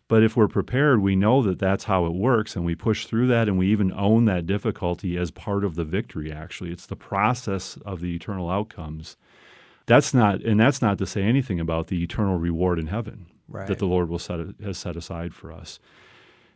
But 0.06 0.22
if 0.22 0.36
we're 0.36 0.46
prepared, 0.46 1.02
we 1.02 1.16
know 1.16 1.42
that 1.42 1.58
that's 1.58 1.84
how 1.84 2.06
it 2.06 2.14
works, 2.14 2.54
and 2.54 2.64
we 2.64 2.76
push 2.76 3.06
through 3.06 3.26
that, 3.26 3.48
and 3.48 3.58
we 3.58 3.72
even 3.72 3.92
own 3.92 4.26
that 4.26 4.46
difficulty 4.46 5.16
as 5.16 5.32
part 5.32 5.64
of 5.64 5.74
the 5.74 5.84
victory, 5.84 6.30
actually. 6.30 6.70
It's 6.70 6.86
the 6.86 6.94
process 6.94 7.76
of 7.84 8.00
the 8.00 8.14
eternal 8.14 8.48
outcomes 8.48 9.16
that's 9.88 10.14
not, 10.14 10.42
and 10.42 10.60
that's 10.60 10.80
not 10.80 10.98
to 10.98 11.06
say 11.06 11.22
anything 11.22 11.58
about 11.58 11.88
the 11.88 12.02
eternal 12.02 12.38
reward 12.38 12.78
in 12.78 12.86
heaven 12.86 13.26
right. 13.48 13.66
that 13.66 13.78
the 13.78 13.86
Lord 13.86 14.08
will 14.08 14.18
set 14.18 14.40
has 14.62 14.78
set 14.78 14.96
aside 14.96 15.34
for 15.34 15.50
us. 15.50 15.80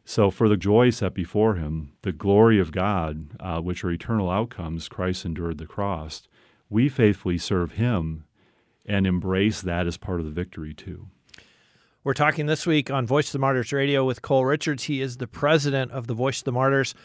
So, 0.04 0.30
for 0.30 0.48
the 0.48 0.56
joy 0.56 0.90
set 0.90 1.14
before 1.14 1.54
him, 1.54 1.92
the 2.02 2.12
glory 2.12 2.58
of 2.58 2.72
God, 2.72 3.28
uh, 3.40 3.60
which 3.60 3.84
are 3.84 3.90
eternal 3.90 4.30
outcomes, 4.30 4.88
Christ 4.88 5.24
endured 5.24 5.58
the 5.58 5.66
cross. 5.66 6.28
We 6.68 6.88
faithfully 6.88 7.38
serve 7.38 7.72
him 7.72 8.24
and 8.84 9.06
embrace 9.06 9.60
that 9.60 9.86
as 9.86 9.96
part 9.96 10.20
of 10.20 10.26
the 10.26 10.32
victory, 10.32 10.74
too. 10.74 11.08
We're 12.02 12.14
talking 12.14 12.46
this 12.46 12.66
week 12.66 12.90
on 12.90 13.06
Voice 13.06 13.28
of 13.28 13.32
the 13.32 13.38
Martyrs 13.38 13.72
Radio 13.72 14.04
with 14.04 14.22
Cole 14.22 14.44
Richards. 14.44 14.84
He 14.84 15.00
is 15.00 15.18
the 15.18 15.28
president 15.28 15.92
of 15.92 16.08
the 16.08 16.14
Voice 16.14 16.40
of 16.40 16.44
the 16.44 16.52
Martyrs. 16.52 16.96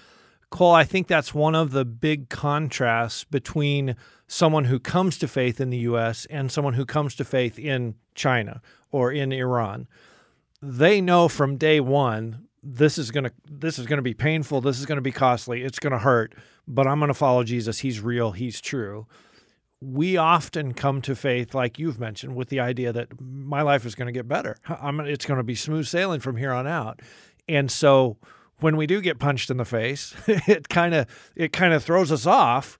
Cole, 0.50 0.74
I 0.74 0.86
think 0.86 1.08
that's 1.08 1.34
one 1.34 1.56
of 1.56 1.72
the 1.72 1.86
big 1.86 2.30
contrasts 2.30 3.24
between 3.25 3.96
someone 4.27 4.66
who 4.66 4.80
comes 4.80 5.18
to 5.18 5.27
faith 5.27 5.60
in 5.60 5.70
the 5.70 5.80
US 5.80 6.25
and 6.30 6.51
someone 6.51 6.74
who 6.74 6.86
comes 6.86 7.16
to 7.16 7.25
faith 7.25 7.60
in 7.60 7.96
China 8.16 8.62
or 8.92 9.12
in 9.12 9.32
Iran. 9.32 9.88
They 10.62 11.01
know 11.01 11.27
from 11.27 11.58
day 11.58 11.80
1 11.80 12.44
this 12.63 12.98
is 12.98 13.12
going 13.12 13.24
to 13.24 13.32
this 13.50 13.80
is 13.80 13.86
going 13.86 13.98
to 13.98 14.04
be 14.04 14.13
painful, 14.13 14.62
this 14.62 14.80
is 14.80 14.86
going 14.86 14.98
to 14.98 15.01
be 15.01 15.12
costly, 15.12 15.63
it's 15.63 15.80
going 15.80 15.94
to 15.94 16.00
hurt, 16.00 16.34
but 16.68 16.88
I'm 16.88 17.00
going 17.00 17.08
to 17.10 17.13
follow 17.13 17.44
Jesus. 17.44 17.80
He's 17.80 18.01
real, 18.01 18.32
he's 18.32 18.60
true. 18.60 19.08
We 19.80 20.18
often 20.18 20.74
come 20.74 21.01
to 21.04 21.16
faith 21.16 21.54
like 21.54 21.77
you've 21.77 22.00
mentioned 22.00 22.36
with 22.36 22.50
the 22.50 22.60
idea 22.60 22.92
that 22.94 23.22
my 23.22 23.62
life 23.62 23.86
is 23.86 23.94
going 23.96 24.08
to 24.08 24.12
get 24.12 24.27
better. 24.27 24.58
I'm, 24.68 25.00
it's 25.01 25.25
going 25.25 25.38
to 25.38 25.44
be 25.44 25.56
smooth 25.56 25.86
sailing 25.86 26.20
from 26.20 26.36
here 26.36 26.51
on 26.51 26.66
out. 26.66 27.01
And 27.48 27.70
so 27.70 28.18
when 28.60 28.78
we 28.78 28.88
do 28.88 29.02
get 29.02 29.20
punched 29.20 29.50
in 29.50 29.58
the 29.58 29.66
face, 29.66 30.16
it 30.28 30.70
kind 30.70 30.94
of 30.94 31.08
it 31.36 31.52
kind 31.52 31.74
of 31.74 31.84
throws 31.84 32.12
us 32.12 32.26
off 32.26 32.78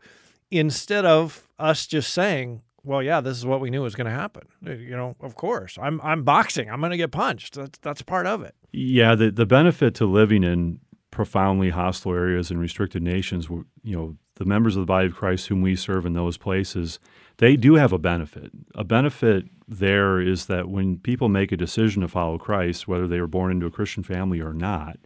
instead 0.52 1.06
of 1.06 1.48
us 1.60 1.88
just 1.88 2.14
saying, 2.14 2.62
"Well, 2.84 3.04
yeah, 3.04 3.22
this 3.22 3.38
is 3.38 3.46
what 3.46 3.62
we 3.62 3.70
knew 3.70 3.82
was 3.82 3.96
going 3.96 4.06
to 4.06 4.12
happen." 4.12 4.44
Uh, 4.66 4.72
you 4.72 4.96
know, 4.96 5.16
of 5.22 5.36
course, 5.36 5.78
I'm 5.82 6.00
I'm 6.02 6.24
boxing. 6.24 6.70
I'm 6.70 6.80
going 6.80 6.92
to 6.92 6.98
get 6.98 7.12
punched. 7.12 7.56
That's 7.56 7.80
that's 7.80 8.02
part 8.02 8.28
of 8.28 8.42
it. 8.44 8.56
Yeah, 8.72 9.16
the 9.16 9.32
the 9.32 9.46
benefit 9.46 9.96
to 9.96 10.06
living 10.06 10.44
in 10.44 10.80
profoundly 11.12 11.70
hostile 11.70 12.14
areas 12.14 12.52
and 12.52 12.60
restricted 12.60 13.02
nations, 13.02 13.50
you 13.50 13.96
know, 13.96 14.16
the 14.36 14.46
members 14.46 14.76
of 14.76 14.82
the 14.82 14.86
body 14.86 15.08
of 15.08 15.16
Christ 15.16 15.48
whom 15.48 15.62
we 15.62 15.76
serve 15.76 16.06
in 16.06 16.14
those 16.14 16.38
places, 16.38 17.00
they 17.38 17.56
do 17.56 17.76
have 17.76 17.92
a 17.92 17.98
benefit. 17.98 18.52
A 18.76 18.84
benefit 18.84 19.46
there 19.68 20.22
is 20.22 20.46
that 20.46 20.70
when 20.70 20.98
people 20.98 21.28
make 21.28 21.52
a 21.52 21.58
decision 21.58 22.02
to 22.02 22.08
follow 22.08 22.38
Christ, 22.38 22.88
whether 22.88 23.08
they 23.08 23.20
were 23.20 23.28
born 23.28 23.52
into 23.52 23.66
a 23.66 23.72
Christian 23.72 24.04
family 24.04 24.40
or 24.40 24.54
not, 24.54 24.98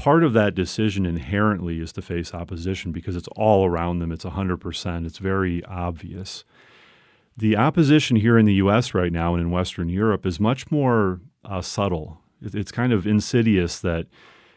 part 0.00 0.24
of 0.24 0.32
that 0.32 0.54
decision 0.54 1.04
inherently 1.04 1.78
is 1.78 1.92
to 1.92 2.00
face 2.00 2.32
opposition 2.32 2.90
because 2.90 3.16
it's 3.16 3.28
all 3.36 3.66
around 3.66 3.98
them. 3.98 4.10
It's 4.10 4.24
100%. 4.24 5.06
It's 5.06 5.18
very 5.18 5.62
obvious. 5.66 6.42
The 7.36 7.54
opposition 7.54 8.16
here 8.16 8.38
in 8.38 8.46
the 8.46 8.54
US 8.54 8.94
right 8.94 9.12
now 9.12 9.34
and 9.34 9.42
in 9.42 9.50
Western 9.50 9.90
Europe 9.90 10.24
is 10.24 10.40
much 10.40 10.70
more 10.70 11.20
uh, 11.44 11.60
subtle. 11.60 12.18
It's 12.40 12.72
kind 12.72 12.94
of 12.94 13.06
insidious 13.06 13.78
that 13.80 14.06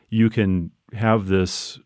you 0.09 0.29
can 0.29 0.71
have 0.93 1.27
this 1.27 1.77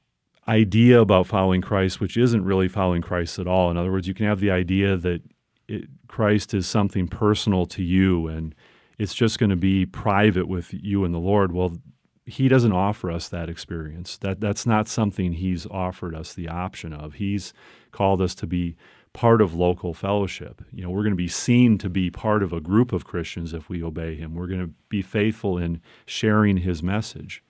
idea 0.48 1.02
about 1.02 1.26
following 1.26 1.62
Christ, 1.62 2.00
which 2.00 2.16
isn't 2.16 2.46
really 2.46 2.68
following 2.68 3.02
Christ 3.02 3.40
at 3.40 3.48
all. 3.48 3.72
In 3.72 3.78
other 3.78 3.92
words, 3.92 4.08
you 4.08 4.14
can 4.14 4.28
have 4.28 4.40
the 4.40 4.52
idea 4.52 4.96
that 4.98 5.24
it, 5.68 5.86
Christ 6.08 6.54
is 6.54 6.68
something 6.68 7.08
personal 7.08 7.66
to 7.66 7.82
you 7.82 8.28
and 8.28 8.54
it's 9.00 9.16
just 9.16 9.40
going 9.40 9.50
to 9.50 9.56
be 9.56 9.88
private 9.88 10.48
with 10.48 10.76
you 10.76 11.06
and 11.06 11.14
the 11.14 11.20
Lord. 11.20 11.54
Well, 11.54 11.78
he 12.28 12.50
doesn't 12.50 12.74
offer 12.74 13.10
us 13.10 13.30
that 13.30 13.50
experience. 13.50 14.18
That 14.18 14.42
that's 14.42 14.66
not 14.66 14.90
something 14.90 15.34
he's 15.34 15.66
offered 15.66 16.14
us 16.14 16.34
the 16.34 16.50
option 16.50 16.92
of. 16.92 17.16
He's 17.16 17.54
called 17.92 18.22
us 18.22 18.36
to 18.36 18.48
be 18.48 18.76
part 19.14 19.42
of 19.42 19.56
local 19.56 19.94
fellowship. 19.94 20.62
You 20.72 20.84
know, 20.84 20.90
we're 20.90 21.04
going 21.04 21.14
to 21.14 21.16
be 21.16 21.30
seen 21.30 21.78
to 21.80 21.90
be 21.90 22.12
part 22.12 22.44
of 22.44 22.52
a 22.52 22.60
group 22.60 22.92
of 22.92 23.06
Christians 23.06 23.54
if 23.54 23.70
we 23.70 23.82
obey 23.82 24.16
him. 24.16 24.36
We're 24.36 24.48
going 24.48 24.62
to 24.62 24.74
be 24.90 25.02
faithful 25.02 25.58
in 25.58 25.82
sharing 26.06 26.58
his 26.58 26.84
message. 26.84 27.42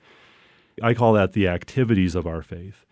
I 0.81 0.93
call 0.93 1.13
that 1.13 1.34
the 1.34 1.48
activities 1.48 2.13
of 2.13 2.27
our 2.27 2.43
faith. 2.43 2.86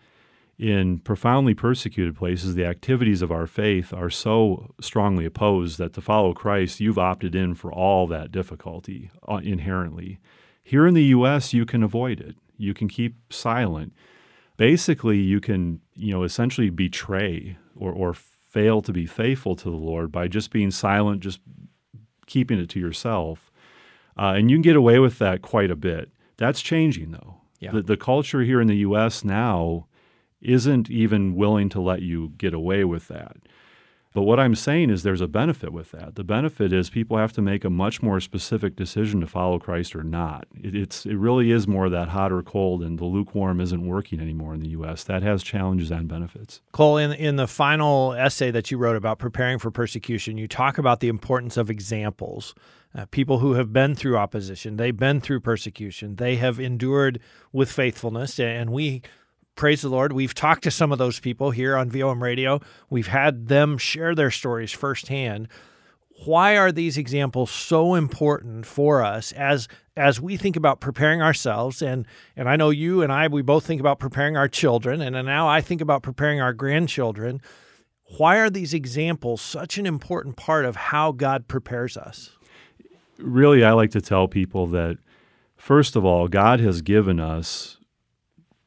In 0.58 0.98
profoundly 0.98 1.54
persecuted 1.54 2.16
places, 2.16 2.54
the 2.54 2.64
activities 2.64 3.22
of 3.22 3.30
our 3.30 3.46
faith 3.46 3.92
are 3.92 4.10
so 4.10 4.74
strongly 4.80 5.24
opposed 5.24 5.78
that 5.78 5.92
to 5.92 6.00
follow 6.00 6.32
Christ, 6.32 6.80
you've 6.80 6.98
opted 6.98 7.34
in 7.34 7.54
for 7.54 7.72
all 7.72 8.06
that 8.08 8.32
difficulty 8.32 9.10
uh, 9.28 9.36
inherently. 9.36 10.18
Here 10.66 10.84
in 10.84 10.94
the 10.94 11.04
US, 11.04 11.54
you 11.54 11.64
can 11.64 11.84
avoid 11.84 12.18
it. 12.18 12.34
You 12.58 12.74
can 12.74 12.88
keep 12.88 13.32
silent. 13.32 13.92
Basically, 14.56 15.18
you 15.18 15.40
can, 15.40 15.80
you 15.94 16.12
know, 16.12 16.24
essentially 16.24 16.70
betray 16.70 17.56
or, 17.76 17.92
or 17.92 18.14
fail 18.14 18.82
to 18.82 18.92
be 18.92 19.06
faithful 19.06 19.54
to 19.54 19.70
the 19.70 19.76
Lord 19.76 20.10
by 20.10 20.26
just 20.26 20.50
being 20.50 20.72
silent, 20.72 21.20
just 21.20 21.38
keeping 22.26 22.58
it 22.58 22.68
to 22.70 22.80
yourself. 22.80 23.52
Uh, 24.18 24.32
and 24.36 24.50
you 24.50 24.56
can 24.56 24.62
get 24.62 24.74
away 24.74 24.98
with 24.98 25.20
that 25.20 25.40
quite 25.40 25.70
a 25.70 25.76
bit. 25.76 26.10
That's 26.36 26.60
changing, 26.60 27.12
though. 27.12 27.36
Yeah. 27.60 27.70
The, 27.70 27.82
the 27.82 27.96
culture 27.96 28.40
here 28.40 28.60
in 28.60 28.66
the 28.66 28.78
U.S. 28.78 29.22
now 29.22 29.86
isn't 30.40 30.90
even 30.90 31.36
willing 31.36 31.68
to 31.68 31.80
let 31.80 32.02
you 32.02 32.32
get 32.38 32.52
away 32.52 32.82
with 32.82 33.06
that. 33.06 33.36
But 34.16 34.22
what 34.22 34.40
I'm 34.40 34.54
saying 34.54 34.88
is 34.88 35.02
there's 35.02 35.20
a 35.20 35.28
benefit 35.28 35.74
with 35.74 35.90
that. 35.90 36.14
The 36.14 36.24
benefit 36.24 36.72
is 36.72 36.88
people 36.88 37.18
have 37.18 37.34
to 37.34 37.42
make 37.42 37.66
a 37.66 37.68
much 37.68 38.02
more 38.02 38.18
specific 38.18 38.74
decision 38.74 39.20
to 39.20 39.26
follow 39.26 39.58
Christ 39.58 39.94
or 39.94 40.02
not. 40.02 40.46
It, 40.58 40.74
it's 40.74 41.04
it 41.04 41.16
really 41.16 41.50
is 41.50 41.68
more 41.68 41.90
that 41.90 42.08
hot 42.08 42.32
or 42.32 42.42
cold, 42.42 42.82
and 42.82 42.98
the 42.98 43.04
lukewarm 43.04 43.60
isn't 43.60 43.86
working 43.86 44.18
anymore 44.18 44.54
in 44.54 44.60
the 44.60 44.70
U.S. 44.70 45.04
That 45.04 45.22
has 45.22 45.42
challenges 45.42 45.90
and 45.90 46.08
benefits. 46.08 46.62
Cole, 46.72 46.96
in 46.96 47.12
in 47.12 47.36
the 47.36 47.46
final 47.46 48.14
essay 48.14 48.50
that 48.52 48.70
you 48.70 48.78
wrote 48.78 48.96
about 48.96 49.18
preparing 49.18 49.58
for 49.58 49.70
persecution, 49.70 50.38
you 50.38 50.48
talk 50.48 50.78
about 50.78 51.00
the 51.00 51.08
importance 51.08 51.58
of 51.58 51.68
examples. 51.68 52.54
Uh, 52.94 53.04
people 53.10 53.40
who 53.40 53.52
have 53.52 53.70
been 53.70 53.94
through 53.94 54.16
opposition, 54.16 54.78
they've 54.78 54.96
been 54.96 55.20
through 55.20 55.40
persecution, 55.40 56.16
they 56.16 56.36
have 56.36 56.58
endured 56.58 57.20
with 57.52 57.70
faithfulness, 57.70 58.40
and 58.40 58.70
we 58.70 59.02
praise 59.56 59.82
the 59.82 59.88
Lord. 59.88 60.12
We've 60.12 60.34
talked 60.34 60.62
to 60.64 60.70
some 60.70 60.92
of 60.92 60.98
those 60.98 61.18
people 61.18 61.50
here 61.50 61.76
on 61.76 61.90
VOM 61.90 62.22
Radio. 62.22 62.60
We've 62.90 63.08
had 63.08 63.48
them 63.48 63.78
share 63.78 64.14
their 64.14 64.30
stories 64.30 64.70
firsthand. 64.70 65.48
Why 66.24 66.56
are 66.56 66.70
these 66.70 66.96
examples 66.96 67.50
so 67.50 67.94
important 67.94 68.64
for 68.64 69.02
us 69.02 69.32
as 69.32 69.66
as 69.96 70.20
we 70.20 70.36
think 70.36 70.56
about 70.56 70.80
preparing 70.80 71.20
ourselves 71.20 71.82
and 71.82 72.06
and 72.36 72.48
I 72.48 72.56
know 72.56 72.70
you 72.70 73.02
and 73.02 73.12
I 73.12 73.28
we 73.28 73.42
both 73.42 73.66
think 73.66 73.80
about 73.80 73.98
preparing 73.98 74.36
our 74.36 74.48
children 74.48 75.00
and 75.02 75.14
now 75.26 75.48
I 75.48 75.60
think 75.60 75.80
about 75.80 76.02
preparing 76.02 76.40
our 76.40 76.52
grandchildren. 76.52 77.40
Why 78.18 78.36
are 78.36 78.50
these 78.50 78.72
examples 78.72 79.40
such 79.40 79.78
an 79.78 79.86
important 79.86 80.36
part 80.36 80.64
of 80.64 80.76
how 80.76 81.12
God 81.12 81.48
prepares 81.48 81.96
us? 81.96 82.30
Really, 83.18 83.64
I 83.64 83.72
like 83.72 83.90
to 83.90 84.00
tell 84.00 84.28
people 84.28 84.66
that 84.68 84.98
first 85.56 85.96
of 85.96 86.04
all, 86.04 86.28
God 86.28 86.60
has 86.60 86.82
given 86.82 87.18
us 87.18 87.78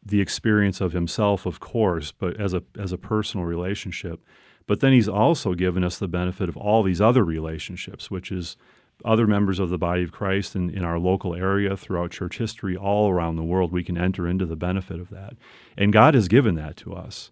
the 0.09 0.21
experience 0.21 0.81
of 0.81 0.93
himself, 0.93 1.45
of 1.45 1.59
course, 1.59 2.11
but 2.11 2.39
as 2.39 2.53
a 2.53 2.63
as 2.77 2.91
a 2.91 2.97
personal 2.97 3.45
relationship. 3.45 4.21
But 4.67 4.81
then 4.81 4.93
he's 4.93 5.09
also 5.09 5.55
given 5.55 5.83
us 5.83 5.97
the 5.97 6.07
benefit 6.07 6.47
of 6.47 6.55
all 6.55 6.83
these 6.83 7.01
other 7.01 7.23
relationships, 7.23 8.11
which 8.11 8.31
is 8.31 8.55
other 9.03 9.25
members 9.25 9.57
of 9.57 9.69
the 9.69 9.77
body 9.77 10.03
of 10.03 10.11
Christ 10.11 10.55
in, 10.55 10.69
in 10.69 10.83
our 10.83 10.99
local 10.99 11.33
area, 11.33 11.75
throughout 11.75 12.11
church 12.11 12.37
history, 12.37 12.75
all 12.75 13.09
around 13.09 13.37
the 13.37 13.43
world. 13.43 13.71
We 13.71 13.83
can 13.83 13.97
enter 13.97 14.27
into 14.27 14.45
the 14.45 14.55
benefit 14.55 14.99
of 14.99 15.09
that. 15.09 15.33
And 15.77 15.93
God 15.93 16.13
has 16.13 16.27
given 16.27 16.55
that 16.55 16.77
to 16.77 16.93
us. 16.93 17.31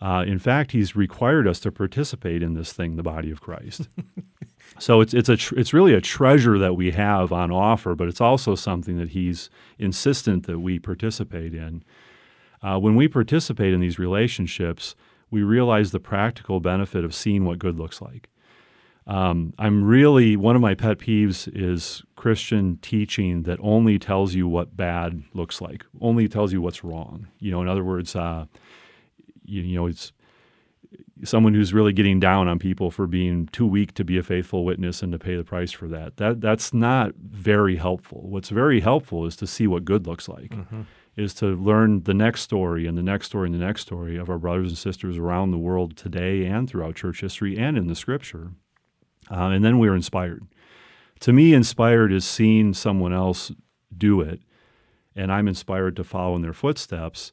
Uh, 0.00 0.24
in 0.26 0.38
fact, 0.38 0.72
He's 0.72 0.94
required 0.94 1.48
us 1.48 1.60
to 1.60 1.72
participate 1.72 2.42
in 2.42 2.54
this 2.54 2.72
thing, 2.72 2.96
the 2.96 3.02
body 3.02 3.30
of 3.30 3.40
Christ. 3.40 3.88
So 4.78 5.00
it's 5.00 5.14
it's 5.14 5.28
a 5.28 5.36
tr- 5.36 5.58
it's 5.58 5.72
really 5.72 5.94
a 5.94 6.00
treasure 6.00 6.58
that 6.58 6.74
we 6.74 6.90
have 6.90 7.32
on 7.32 7.50
offer, 7.50 7.94
but 7.94 8.08
it's 8.08 8.20
also 8.20 8.54
something 8.54 8.98
that 8.98 9.10
he's 9.10 9.48
insistent 9.78 10.46
that 10.46 10.60
we 10.60 10.78
participate 10.78 11.54
in. 11.54 11.82
Uh, 12.66 12.78
when 12.78 12.96
we 12.96 13.06
participate 13.06 13.72
in 13.72 13.80
these 13.80 13.96
relationships, 13.96 14.96
we 15.30 15.44
realize 15.44 15.92
the 15.92 16.00
practical 16.00 16.58
benefit 16.58 17.04
of 17.04 17.14
seeing 17.14 17.44
what 17.44 17.60
good 17.60 17.78
looks 17.78 18.00
like. 18.00 18.28
Um, 19.06 19.54
I'm 19.56 19.84
really 19.84 20.36
one 20.36 20.56
of 20.56 20.62
my 20.62 20.74
pet 20.74 20.98
peeves 20.98 21.48
is 21.54 22.02
Christian 22.16 22.78
teaching 22.82 23.44
that 23.44 23.60
only 23.62 24.00
tells 24.00 24.34
you 24.34 24.48
what 24.48 24.76
bad 24.76 25.22
looks 25.32 25.60
like, 25.60 25.86
only 26.00 26.26
tells 26.26 26.52
you 26.52 26.60
what's 26.60 26.82
wrong. 26.82 27.28
You 27.38 27.52
know, 27.52 27.62
in 27.62 27.68
other 27.68 27.84
words, 27.84 28.16
uh, 28.16 28.46
you, 29.44 29.62
you 29.62 29.76
know, 29.76 29.86
it's 29.86 30.12
someone 31.22 31.54
who's 31.54 31.72
really 31.72 31.92
getting 31.92 32.18
down 32.18 32.48
on 32.48 32.58
people 32.58 32.90
for 32.90 33.06
being 33.06 33.46
too 33.52 33.66
weak 33.66 33.94
to 33.94 34.04
be 34.04 34.18
a 34.18 34.24
faithful 34.24 34.64
witness 34.64 35.02
and 35.02 35.12
to 35.12 35.20
pay 35.20 35.36
the 35.36 35.44
price 35.44 35.70
for 35.70 35.86
that. 35.86 36.16
That 36.16 36.40
that's 36.40 36.74
not 36.74 37.14
very 37.14 37.76
helpful. 37.76 38.22
What's 38.28 38.48
very 38.48 38.80
helpful 38.80 39.24
is 39.24 39.36
to 39.36 39.46
see 39.46 39.68
what 39.68 39.84
good 39.84 40.08
looks 40.08 40.28
like. 40.28 40.50
Mm-hmm. 40.50 40.82
Is 41.16 41.32
to 41.34 41.46
learn 41.46 42.02
the 42.02 42.12
next 42.12 42.42
story 42.42 42.86
and 42.86 42.96
the 42.96 43.02
next 43.02 43.26
story 43.26 43.46
and 43.46 43.54
the 43.54 43.64
next 43.64 43.82
story 43.82 44.18
of 44.18 44.28
our 44.28 44.38
brothers 44.38 44.68
and 44.68 44.76
sisters 44.76 45.16
around 45.16 45.50
the 45.50 45.58
world 45.58 45.96
today 45.96 46.44
and 46.44 46.68
throughout 46.68 46.94
church 46.94 47.22
history 47.22 47.56
and 47.56 47.78
in 47.78 47.86
the 47.86 47.94
scripture. 47.94 48.50
Uh, 49.30 49.46
and 49.46 49.64
then 49.64 49.78
we're 49.78 49.96
inspired. 49.96 50.46
To 51.20 51.32
me, 51.32 51.54
inspired 51.54 52.12
is 52.12 52.26
seeing 52.26 52.74
someone 52.74 53.14
else 53.14 53.50
do 53.96 54.20
it, 54.20 54.40
and 55.14 55.32
I'm 55.32 55.48
inspired 55.48 55.96
to 55.96 56.04
follow 56.04 56.36
in 56.36 56.42
their 56.42 56.52
footsteps. 56.52 57.32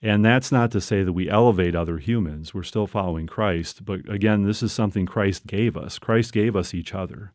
And 0.00 0.24
that's 0.24 0.50
not 0.50 0.70
to 0.72 0.80
say 0.80 1.04
that 1.04 1.12
we 1.12 1.30
elevate 1.30 1.76
other 1.76 1.98
humans. 1.98 2.52
We're 2.52 2.64
still 2.64 2.86
following 2.86 3.26
Christ. 3.26 3.84
But 3.84 4.08
again, 4.08 4.42
this 4.42 4.62
is 4.62 4.72
something 4.72 5.06
Christ 5.06 5.46
gave 5.46 5.76
us. 5.76 5.98
Christ 5.98 6.32
gave 6.32 6.56
us 6.56 6.74
each 6.74 6.92
other. 6.94 7.32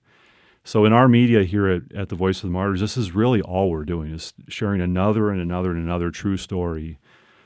So 0.68 0.84
in 0.84 0.92
our 0.92 1.08
media 1.08 1.46
here 1.46 1.70
at, 1.70 1.84
at 1.96 2.10
the 2.10 2.16
Voice 2.18 2.40
of 2.40 2.42
the 2.42 2.50
Martyrs, 2.50 2.82
this 2.82 2.98
is 2.98 3.16
really 3.16 3.42
all 3.42 3.70
we're 3.70 3.86
doing 3.86 4.12
is 4.12 4.34
sharing 4.50 4.82
another 4.82 5.30
and 5.32 5.40
another 5.40 5.72
and 5.72 5.82
another 5.82 6.12
true 6.12 6.36
story, 6.36 7.00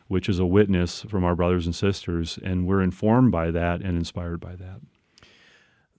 which 0.08 0.28
is 0.28 0.40
a 0.40 0.46
witness 0.48 1.04
from 1.04 1.24
our 1.24 1.36
brothers 1.36 1.68
and 1.68 1.75
sisters. 1.75 2.40
And 2.44 2.66
we're 2.66 2.82
informed 2.82 3.32
by 3.32 3.51
that 3.51 3.82
and 3.82 3.96
inspired 3.96 4.40
by 4.40 4.56
that 4.56 4.82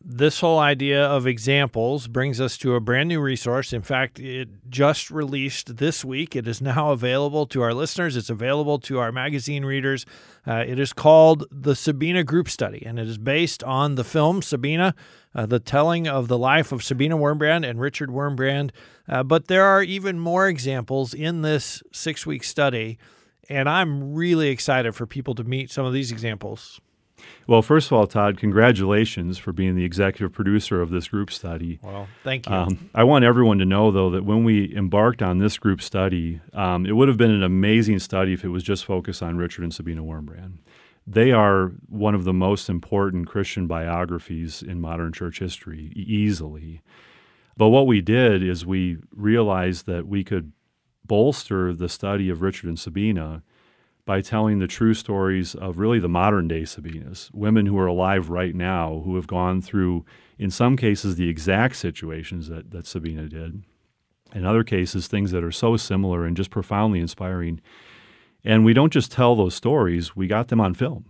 this 0.05 0.41
whole 0.41 0.59
idea 0.59 1.05
of 1.05 1.27
examples 1.27 2.09
brings 2.09 2.41
us 2.41 2.59
to 2.59 2.75
a 2.75 2.81
brand 2.81 3.09
new 3.09 3.21
resource. 3.21 3.73
In 3.73 3.83
fact, 3.83 4.19
it 4.19 4.49
just 4.69 5.11
released 5.11 5.77
this 5.77 6.05
week. 6.05 6.35
It 6.35 6.49
is 6.49 6.61
now 6.61 6.91
available 6.91 7.47
to 7.47 7.63
our 7.63 7.73
listeners, 7.73 8.17
it's 8.17 8.31
available 8.31 8.79
to 8.81 8.99
our 8.99 9.13
magazine 9.13 9.65
readers. 9.65 10.05
Uh, 10.47 10.65
it 10.67 10.79
is 10.79 10.93
called 10.93 11.45
the 11.51 11.77
Sabina 11.77 12.25
Group 12.25 12.49
Study, 12.49 12.83
and 12.85 12.99
it 12.99 13.07
is 13.07 13.19
based 13.19 13.63
on 13.63 13.95
the 13.95 14.05
film 14.05 14.43
Sabina, 14.43 14.95
uh, 15.35 15.47
the 15.47 15.61
telling 15.61 16.09
of 16.09 16.29
the 16.29 16.39
life 16.39 16.73
of 16.73 16.83
Sabina 16.83 17.17
Wurmbrand 17.17 17.69
and 17.69 17.81
Richard 17.81 18.11
Wurmbrand. 18.11 18.71
Uh, 19.09 19.23
but 19.23 19.47
there 19.47 19.65
are 19.65 19.83
even 19.83 20.19
more 20.19 20.49
examples 20.49 21.15
in 21.15 21.43
this 21.43 21.83
six 21.93 22.27
week 22.27 22.45
study, 22.45 22.99
and 23.49 23.69
I'm 23.69 24.15
really 24.15 24.49
excited 24.49 24.95
for 24.95 25.07
people 25.07 25.35
to 25.37 25.45
meet 25.45 25.71
some 25.71 25.87
of 25.87 25.93
these 25.93 26.11
examples. 26.11 26.81
Well, 27.47 27.63
first 27.63 27.89
of 27.89 27.93
all, 27.95 28.07
Todd, 28.07 28.39
congratulations 28.39 29.39
for 29.39 29.53
being 29.53 29.75
the 29.75 29.85
executive 29.85 30.33
producer 30.33 30.81
of 30.81 30.91
this 30.91 31.09
group 31.09 31.31
study. 31.31 31.81
Well, 31.83 32.09
thank 32.23 32.49
you. 32.49 32.55
Um, 32.55 32.91
I 32.95 33.05
want 33.05 33.25
everyone 33.25 33.59
to 33.59 33.65
know, 33.65 33.91
though, 33.91 34.11
that 34.11 34.25
when 34.25 34.45
we 34.45 34.75
embarked 34.77 35.23
on 35.23 35.39
this 35.39 35.59
group 35.59 35.83
study, 35.83 36.41
um, 36.53 36.87
it 36.87 36.93
would 36.93 37.09
have 37.09 37.17
been 37.17 37.31
an 37.31 37.43
amazing 37.43 37.99
study 37.99 38.33
if 38.33 38.45
it 38.45 38.49
was 38.49 38.63
just 38.63 38.85
focused 38.85 39.23
on 39.23 39.37
Richard 39.37 39.63
and 39.65 39.75
Sabina 39.75 40.03
Wurmbrand. 40.03 40.59
They 41.07 41.33
are 41.33 41.73
one 41.89 42.15
of 42.15 42.25
the 42.25 42.33
most 42.33 42.69
important 42.69 43.27
Christian 43.27 43.67
biographies 43.67 44.63
in 44.63 44.81
modern 44.81 45.13
church 45.13 45.41
history, 45.41 45.93
easily. 45.97 46.81
But 47.57 47.71
what 47.71 47.87
we 47.87 48.01
did 48.01 48.43
is 48.43 48.65
we 48.65 48.99
realized 49.15 49.87
that 49.87 50.07
we 50.07 50.23
could 50.23 50.53
bolster 51.05 51.75
the 51.75 51.89
study 51.89 52.29
of 52.29 52.41
Richard 52.41 52.69
and 52.69 52.79
Sabina 52.79 53.43
by 54.05 54.21
telling 54.21 54.59
the 54.59 54.67
true 54.67 54.95
stories 54.95 55.55
of 55.55 55.79
really 55.79 56.01
the 56.01 56.09
modern 56.09 56.49
day 56.49 56.63
Sabinas, 56.63 57.33
women 57.33 57.67
who 57.67 57.79
are 57.79 57.87
alive 57.87 58.31
right 58.31 58.55
now 58.55 59.03
who 59.05 59.15
have 59.17 59.27
gone 59.27 59.63
through, 59.63 60.05
in 60.39 60.51
some 60.51 60.77
cases, 60.77 61.15
the 61.15 61.29
exact 61.29 61.77
situations 61.77 62.49
that, 62.49 62.73
that 62.73 62.87
Sabina 62.87 63.29
did. 63.29 63.63
In 64.35 64.45
other 64.45 64.65
cases, 64.65 65.07
things 65.07 65.31
that 65.31 65.45
are 65.45 65.53
so 65.53 65.77
similar 65.77 66.25
and 66.25 66.37
just 66.37 66.51
profoundly 66.51 66.99
inspiring. 66.99 67.61
And 68.45 68.65
we 68.65 68.73
don't 68.73 68.93
just 68.93 69.13
tell 69.13 69.37
those 69.37 69.55
stories, 69.55 70.17
we 70.17 70.27
got 70.27 70.49
them 70.49 70.61
on 70.61 70.75
film. 70.75 71.05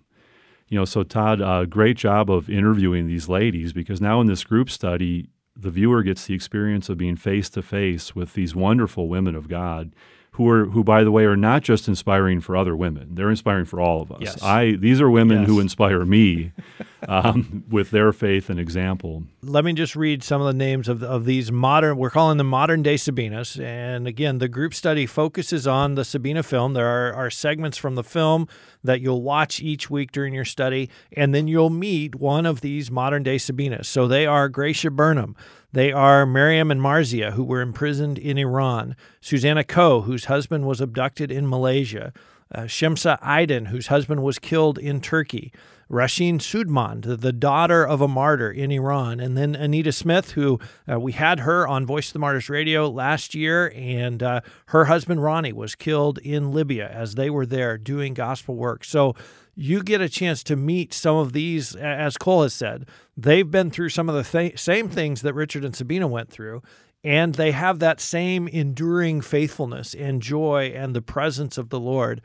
You 0.68 0.78
know, 0.78 0.84
so 0.84 1.02
Todd, 1.02 1.40
uh, 1.40 1.64
great 1.66 1.96
job 1.96 2.30
of 2.30 2.50
interviewing 2.50 3.06
these 3.06 3.28
ladies 3.28 3.72
because 3.72 4.00
now 4.00 4.20
in 4.20 4.26
this 4.26 4.44
group 4.44 4.70
study, 4.70 5.28
the 5.54 5.70
viewer 5.70 6.02
gets 6.02 6.26
the 6.26 6.34
experience 6.34 6.88
of 6.88 6.98
being 6.98 7.16
face 7.16 7.48
to 7.50 7.62
face 7.62 8.14
with 8.14 8.34
these 8.34 8.54
wonderful 8.54 9.08
women 9.08 9.34
of 9.34 9.48
God 9.48 9.94
who 10.32 10.48
are 10.48 10.64
who 10.64 10.82
by 10.82 11.04
the 11.04 11.10
way 11.10 11.24
are 11.24 11.36
not 11.36 11.62
just 11.62 11.88
inspiring 11.88 12.40
for 12.40 12.56
other 12.56 12.74
women. 12.74 13.14
They're 13.14 13.30
inspiring 13.30 13.66
for 13.66 13.80
all 13.80 14.00
of 14.00 14.10
us. 14.10 14.18
Yes. 14.20 14.42
i 14.42 14.72
these 14.72 15.00
are 15.00 15.10
women 15.10 15.40
yes. 15.40 15.46
who 15.46 15.60
inspire 15.60 16.06
me 16.06 16.52
um, 17.08 17.64
with 17.68 17.90
their 17.90 18.12
faith 18.12 18.48
and 18.48 18.58
example. 18.58 19.24
Let 19.42 19.64
me 19.64 19.74
just 19.74 19.94
read 19.94 20.22
some 20.22 20.40
of 20.40 20.46
the 20.46 20.54
names 20.54 20.88
of, 20.88 21.02
of 21.02 21.26
these 21.26 21.52
modern 21.52 21.98
we're 21.98 22.10
calling 22.10 22.38
them 22.38 22.46
modern 22.46 22.82
day 22.82 22.94
sabinas. 22.94 23.62
And 23.62 24.06
again 24.06 24.38
the 24.38 24.48
group 24.48 24.72
study 24.72 25.04
focuses 25.04 25.66
on 25.66 25.96
the 25.96 26.04
sabina 26.04 26.42
film. 26.42 26.72
There 26.72 26.86
are, 26.86 27.12
are 27.12 27.30
segments 27.30 27.76
from 27.76 27.94
the 27.94 28.04
film 28.04 28.48
that 28.84 29.00
you'll 29.00 29.22
watch 29.22 29.60
each 29.60 29.90
week 29.90 30.12
during 30.12 30.34
your 30.34 30.44
study 30.44 30.90
and 31.16 31.34
then 31.34 31.48
you'll 31.48 31.70
meet 31.70 32.14
one 32.16 32.46
of 32.46 32.60
these 32.60 32.90
modern 32.90 33.22
day 33.22 33.36
sabinas. 33.36 33.86
So 33.86 34.06
they 34.06 34.26
are 34.26 34.48
gracia 34.48 34.90
burnham. 34.90 35.36
They 35.72 35.90
are 35.90 36.26
Miriam 36.26 36.70
and 36.70 36.80
Marzia, 36.80 37.32
who 37.32 37.44
were 37.44 37.62
imprisoned 37.62 38.18
in 38.18 38.36
Iran, 38.36 38.94
Susanna 39.20 39.64
Koh, 39.64 40.02
whose 40.02 40.26
husband 40.26 40.66
was 40.66 40.80
abducted 40.80 41.30
in 41.30 41.48
Malaysia, 41.48 42.12
uh, 42.54 42.62
Shemsa 42.62 43.20
Aydin, 43.20 43.68
whose 43.68 43.88
husband 43.88 44.22
was 44.22 44.38
killed 44.38 44.78
in 44.78 45.00
Turkey, 45.00 45.52
Rashin 45.88 46.38
Soodmand, 46.38 47.20
the 47.20 47.32
daughter 47.32 47.86
of 47.86 48.00
a 48.00 48.08
martyr 48.08 48.50
in 48.50 48.70
Iran, 48.70 49.20
and 49.20 49.36
then 49.36 49.54
Anita 49.54 49.92
Smith, 49.92 50.30
who 50.30 50.58
uh, 50.90 50.98
we 50.98 51.12
had 51.12 51.40
her 51.40 51.68
on 51.68 51.84
Voice 51.84 52.08
of 52.08 52.12
the 52.14 52.18
Martyrs 52.18 52.48
radio 52.48 52.88
last 52.88 53.34
year, 53.34 53.70
and 53.76 54.22
uh, 54.22 54.40
her 54.66 54.86
husband 54.86 55.22
Ronnie 55.22 55.52
was 55.52 55.74
killed 55.74 56.18
in 56.18 56.50
Libya 56.50 56.88
as 56.88 57.14
they 57.14 57.28
were 57.28 57.44
there 57.44 57.76
doing 57.76 58.14
gospel 58.14 58.54
work. 58.56 58.84
So 58.84 59.14
you 59.54 59.82
get 59.82 60.00
a 60.00 60.08
chance 60.08 60.42
to 60.44 60.56
meet 60.56 60.94
some 60.94 61.16
of 61.16 61.34
these, 61.34 61.76
as 61.76 62.16
Cole 62.16 62.42
has 62.44 62.54
said, 62.54 62.86
they've 63.14 63.50
been 63.50 63.70
through 63.70 63.90
some 63.90 64.08
of 64.08 64.14
the 64.14 64.24
th- 64.24 64.58
same 64.58 64.88
things 64.88 65.20
that 65.20 65.34
Richard 65.34 65.62
and 65.62 65.76
Sabina 65.76 66.08
went 66.08 66.30
through, 66.30 66.62
and 67.04 67.34
they 67.34 67.52
have 67.52 67.78
that 67.80 68.00
same 68.00 68.48
enduring 68.48 69.20
faithfulness 69.20 69.94
and 69.94 70.22
joy 70.22 70.72
and 70.74 70.94
the 70.94 71.02
presence 71.02 71.58
of 71.58 71.70
the 71.70 71.80
Lord. 71.80 72.20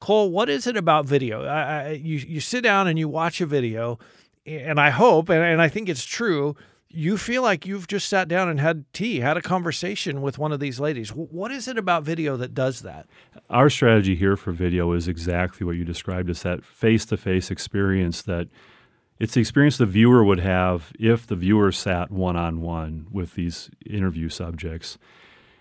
Cole, 0.00 0.30
what 0.30 0.48
is 0.48 0.66
it 0.66 0.76
about 0.76 1.06
video? 1.06 1.44
I, 1.44 1.60
I, 1.60 1.90
you 1.92 2.18
you 2.18 2.40
sit 2.40 2.62
down 2.62 2.86
and 2.86 2.98
you 2.98 3.08
watch 3.08 3.40
a 3.40 3.46
video, 3.46 3.98
and 4.44 4.78
I 4.78 4.90
hope, 4.90 5.28
and, 5.28 5.42
and 5.42 5.62
I 5.62 5.68
think 5.68 5.88
it's 5.88 6.04
true 6.04 6.54
you 6.88 7.18
feel 7.18 7.42
like 7.42 7.66
you've 7.66 7.86
just 7.86 8.08
sat 8.08 8.26
down 8.26 8.48
and 8.48 8.60
had 8.60 8.90
tea, 8.92 9.20
had 9.20 9.36
a 9.36 9.42
conversation 9.42 10.22
with 10.22 10.38
one 10.38 10.52
of 10.52 10.60
these 10.60 10.80
ladies. 10.80 11.10
What 11.10 11.50
is 11.50 11.68
it 11.68 11.76
about 11.76 12.04
video 12.04 12.36
that 12.38 12.54
does 12.54 12.80
that? 12.80 13.06
Our 13.50 13.68
strategy 13.68 14.14
here 14.16 14.36
for 14.36 14.52
video 14.52 14.92
is 14.92 15.06
exactly 15.06 15.66
what 15.66 15.76
you 15.76 15.84
described. 15.84 16.30
It's 16.30 16.42
that 16.42 16.64
face 16.64 17.04
to 17.06 17.16
face 17.16 17.50
experience 17.50 18.22
that 18.22 18.48
it's 19.18 19.34
the 19.34 19.40
experience 19.40 19.78
the 19.78 19.86
viewer 19.86 20.24
would 20.24 20.40
have 20.40 20.92
if 20.98 21.26
the 21.26 21.36
viewer 21.36 21.72
sat 21.72 22.10
one 22.10 22.36
on 22.36 22.60
one 22.60 23.06
with 23.10 23.34
these 23.34 23.70
interview 23.84 24.28
subjects. 24.28 24.98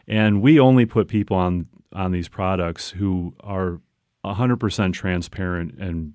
And 0.07 0.41
we 0.41 0.59
only 0.59 0.85
put 0.85 1.07
people 1.07 1.37
on, 1.37 1.67
on 1.93 2.11
these 2.11 2.27
products 2.27 2.91
who 2.91 3.33
are 3.39 3.79
100% 4.23 4.93
transparent 4.93 5.75
and 5.79 6.13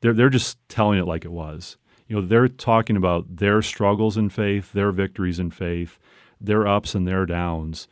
they're, 0.00 0.12
they're 0.12 0.28
just 0.28 0.58
telling 0.68 0.98
it 0.98 1.06
like 1.06 1.24
it 1.24 1.32
was 1.32 1.76
you 2.12 2.20
know 2.20 2.26
they're 2.26 2.48
talking 2.48 2.96
about 2.96 3.36
their 3.36 3.62
struggles 3.62 4.18
in 4.18 4.28
faith 4.28 4.72
their 4.72 4.92
victories 4.92 5.38
in 5.38 5.50
faith 5.50 5.98
their 6.40 6.66
ups 6.66 6.94
and 6.94 7.08
their 7.08 7.24
downs 7.24 7.88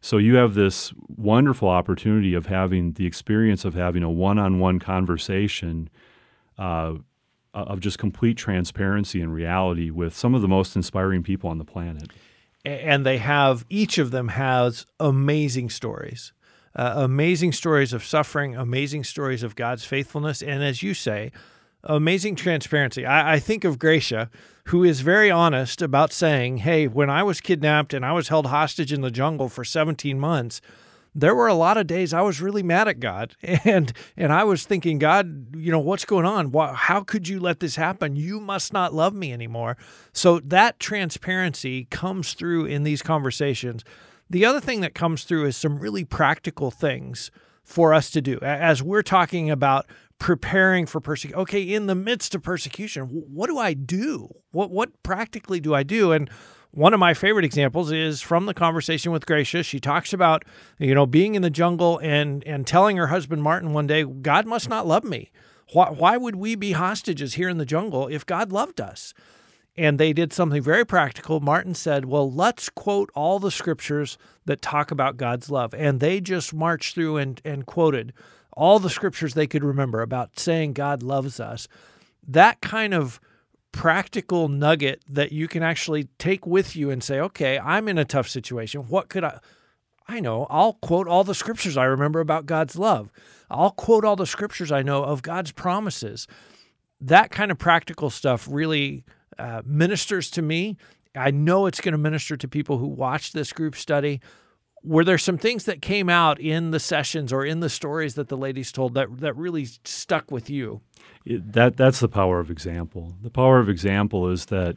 so 0.00 0.18
you 0.18 0.36
have 0.36 0.54
this 0.54 0.92
wonderful 1.08 1.68
opportunity 1.68 2.32
of 2.34 2.46
having 2.46 2.92
the 2.92 3.06
experience 3.06 3.64
of 3.64 3.74
having 3.74 4.04
a 4.04 4.10
one-on-one 4.10 4.78
conversation 4.78 5.88
uh, 6.58 6.94
of 7.62 7.80
just 7.80 7.98
complete 7.98 8.36
transparency 8.36 9.20
and 9.20 9.32
reality 9.32 9.90
with 9.90 10.16
some 10.16 10.34
of 10.34 10.42
the 10.42 10.48
most 10.48 10.76
inspiring 10.76 11.22
people 11.22 11.50
on 11.50 11.58
the 11.58 11.64
planet 11.64 12.10
and 12.64 13.06
they 13.06 13.18
have 13.18 13.64
each 13.70 13.98
of 13.98 14.10
them 14.10 14.28
has 14.28 14.86
amazing 15.00 15.70
stories 15.70 16.32
uh, 16.74 16.94
amazing 16.96 17.52
stories 17.52 17.92
of 17.92 18.04
suffering 18.04 18.54
amazing 18.56 19.04
stories 19.04 19.42
of 19.42 19.54
god's 19.56 19.84
faithfulness 19.84 20.42
and 20.42 20.62
as 20.62 20.82
you 20.82 20.94
say 20.94 21.30
amazing 21.86 22.34
transparency. 22.34 23.06
I, 23.06 23.34
I, 23.34 23.38
think 23.38 23.64
of 23.64 23.78
Gracia, 23.78 24.30
who 24.66 24.84
is 24.84 25.00
very 25.00 25.30
honest 25.30 25.80
about 25.80 26.12
saying, 26.12 26.58
Hey, 26.58 26.86
when 26.86 27.08
I 27.08 27.22
was 27.22 27.40
kidnapped 27.40 27.94
and 27.94 28.04
I 28.04 28.12
was 28.12 28.28
held 28.28 28.46
hostage 28.46 28.92
in 28.92 29.00
the 29.00 29.10
jungle 29.10 29.48
for 29.48 29.64
17 29.64 30.18
months, 30.18 30.60
there 31.16 31.34
were 31.34 31.48
a 31.48 31.54
lot 31.54 31.78
of 31.78 31.86
days 31.86 32.12
I 32.12 32.20
was 32.20 32.42
really 32.42 32.62
mad 32.62 32.88
at 32.88 33.00
God, 33.00 33.34
and 33.42 33.92
and 34.16 34.32
I 34.32 34.44
was 34.44 34.64
thinking, 34.64 34.98
God, 34.98 35.56
you 35.56 35.72
know, 35.72 35.80
what's 35.80 36.04
going 36.04 36.26
on? 36.26 36.52
How 36.74 37.00
could 37.00 37.26
you 37.26 37.40
let 37.40 37.60
this 37.60 37.76
happen? 37.76 38.14
You 38.14 38.38
must 38.38 38.72
not 38.72 38.94
love 38.94 39.14
me 39.14 39.32
anymore. 39.32 39.76
So 40.12 40.40
that 40.40 40.78
transparency 40.78 41.86
comes 41.86 42.34
through 42.34 42.66
in 42.66 42.82
these 42.82 43.02
conversations. 43.02 43.82
The 44.28 44.44
other 44.44 44.60
thing 44.60 44.82
that 44.82 44.94
comes 44.94 45.24
through 45.24 45.46
is 45.46 45.56
some 45.56 45.78
really 45.78 46.04
practical 46.04 46.70
things 46.70 47.30
for 47.64 47.94
us 47.94 48.10
to 48.10 48.20
do 48.20 48.38
as 48.42 48.82
we're 48.82 49.02
talking 49.02 49.50
about 49.50 49.86
preparing 50.18 50.86
for 50.86 51.00
persecution. 51.00 51.40
Okay, 51.40 51.62
in 51.62 51.86
the 51.86 51.94
midst 51.94 52.34
of 52.34 52.42
persecution, 52.42 53.04
what 53.04 53.48
do 53.48 53.58
I 53.58 53.72
do? 53.72 54.28
What 54.50 54.70
what 54.70 55.02
practically 55.02 55.60
do 55.60 55.74
I 55.74 55.82
do? 55.82 56.12
And 56.12 56.30
one 56.76 56.92
of 56.92 57.00
my 57.00 57.14
favorite 57.14 57.46
examples 57.46 57.90
is 57.90 58.20
from 58.20 58.44
the 58.44 58.52
conversation 58.52 59.10
with 59.10 59.24
Gracia. 59.24 59.62
She 59.62 59.80
talks 59.80 60.12
about, 60.12 60.44
you 60.78 60.94
know, 60.94 61.06
being 61.06 61.34
in 61.34 61.40
the 61.40 61.48
jungle 61.48 61.98
and 62.02 62.44
and 62.44 62.66
telling 62.66 62.98
her 62.98 63.06
husband 63.06 63.42
Martin 63.42 63.72
one 63.72 63.86
day, 63.86 64.04
God 64.04 64.44
must 64.44 64.68
not 64.68 64.86
love 64.86 65.02
me. 65.02 65.30
Why, 65.72 65.88
why 65.88 66.18
would 66.18 66.36
we 66.36 66.54
be 66.54 66.72
hostages 66.72 67.34
here 67.34 67.48
in 67.48 67.56
the 67.56 67.64
jungle 67.64 68.08
if 68.08 68.26
God 68.26 68.52
loved 68.52 68.78
us? 68.78 69.14
And 69.74 69.98
they 69.98 70.12
did 70.12 70.34
something 70.34 70.62
very 70.62 70.84
practical. 70.84 71.40
Martin 71.40 71.74
said, 71.74 72.04
Well, 72.04 72.30
let's 72.30 72.68
quote 72.68 73.10
all 73.14 73.38
the 73.38 73.50
scriptures 73.50 74.18
that 74.44 74.60
talk 74.60 74.90
about 74.90 75.16
God's 75.16 75.50
love. 75.50 75.72
And 75.72 75.98
they 75.98 76.20
just 76.20 76.52
marched 76.52 76.94
through 76.94 77.16
and, 77.16 77.40
and 77.42 77.64
quoted 77.64 78.12
all 78.52 78.78
the 78.78 78.90
scriptures 78.90 79.32
they 79.32 79.46
could 79.46 79.64
remember 79.64 80.02
about 80.02 80.38
saying 80.38 80.74
God 80.74 81.02
loves 81.02 81.40
us. 81.40 81.68
That 82.28 82.60
kind 82.60 82.92
of 82.92 83.18
practical 83.76 84.48
nugget 84.48 85.02
that 85.06 85.32
you 85.32 85.46
can 85.46 85.62
actually 85.62 86.04
take 86.18 86.46
with 86.46 86.74
you 86.74 86.90
and 86.90 87.04
say, 87.04 87.20
okay, 87.20 87.58
I'm 87.58 87.88
in 87.88 87.98
a 87.98 88.06
tough 88.06 88.26
situation. 88.26 88.88
What 88.88 89.10
could 89.10 89.22
I? 89.22 89.38
I 90.08 90.20
know, 90.20 90.46
I'll 90.48 90.74
quote 90.74 91.08
all 91.08 91.24
the 91.24 91.34
scriptures 91.34 91.76
I 91.76 91.84
remember 91.84 92.20
about 92.20 92.46
God's 92.46 92.78
love. 92.78 93.10
I'll 93.50 93.72
quote 93.72 94.04
all 94.04 94.16
the 94.16 94.24
scriptures 94.24 94.72
I 94.72 94.82
know 94.82 95.02
of 95.04 95.20
God's 95.20 95.52
promises. 95.52 96.26
That 97.00 97.30
kind 97.30 97.50
of 97.50 97.58
practical 97.58 98.08
stuff 98.08 98.48
really 98.50 99.04
uh, 99.38 99.62
ministers 99.66 100.30
to 100.30 100.42
me. 100.42 100.76
I 101.14 101.30
know 101.32 101.66
it's 101.66 101.80
going 101.80 101.92
to 101.92 101.98
minister 101.98 102.36
to 102.36 102.48
people 102.48 102.78
who 102.78 102.86
watch 102.86 103.32
this 103.32 103.52
group 103.52 103.74
study 103.74 104.20
were 104.86 105.04
there 105.04 105.18
some 105.18 105.36
things 105.36 105.64
that 105.64 105.82
came 105.82 106.08
out 106.08 106.40
in 106.40 106.70
the 106.70 106.80
sessions 106.80 107.32
or 107.32 107.44
in 107.44 107.60
the 107.60 107.68
stories 107.68 108.14
that 108.14 108.28
the 108.28 108.36
ladies 108.36 108.70
told 108.70 108.94
that 108.94 109.20
that 109.20 109.36
really 109.36 109.66
stuck 109.84 110.30
with 110.30 110.48
you? 110.48 110.80
It, 111.24 111.52
that 111.52 111.76
that's 111.76 112.00
the 112.00 112.08
power 112.08 112.38
of 112.38 112.50
example. 112.50 113.14
The 113.22 113.30
power 113.30 113.58
of 113.58 113.68
example 113.68 114.30
is 114.30 114.46
that 114.46 114.76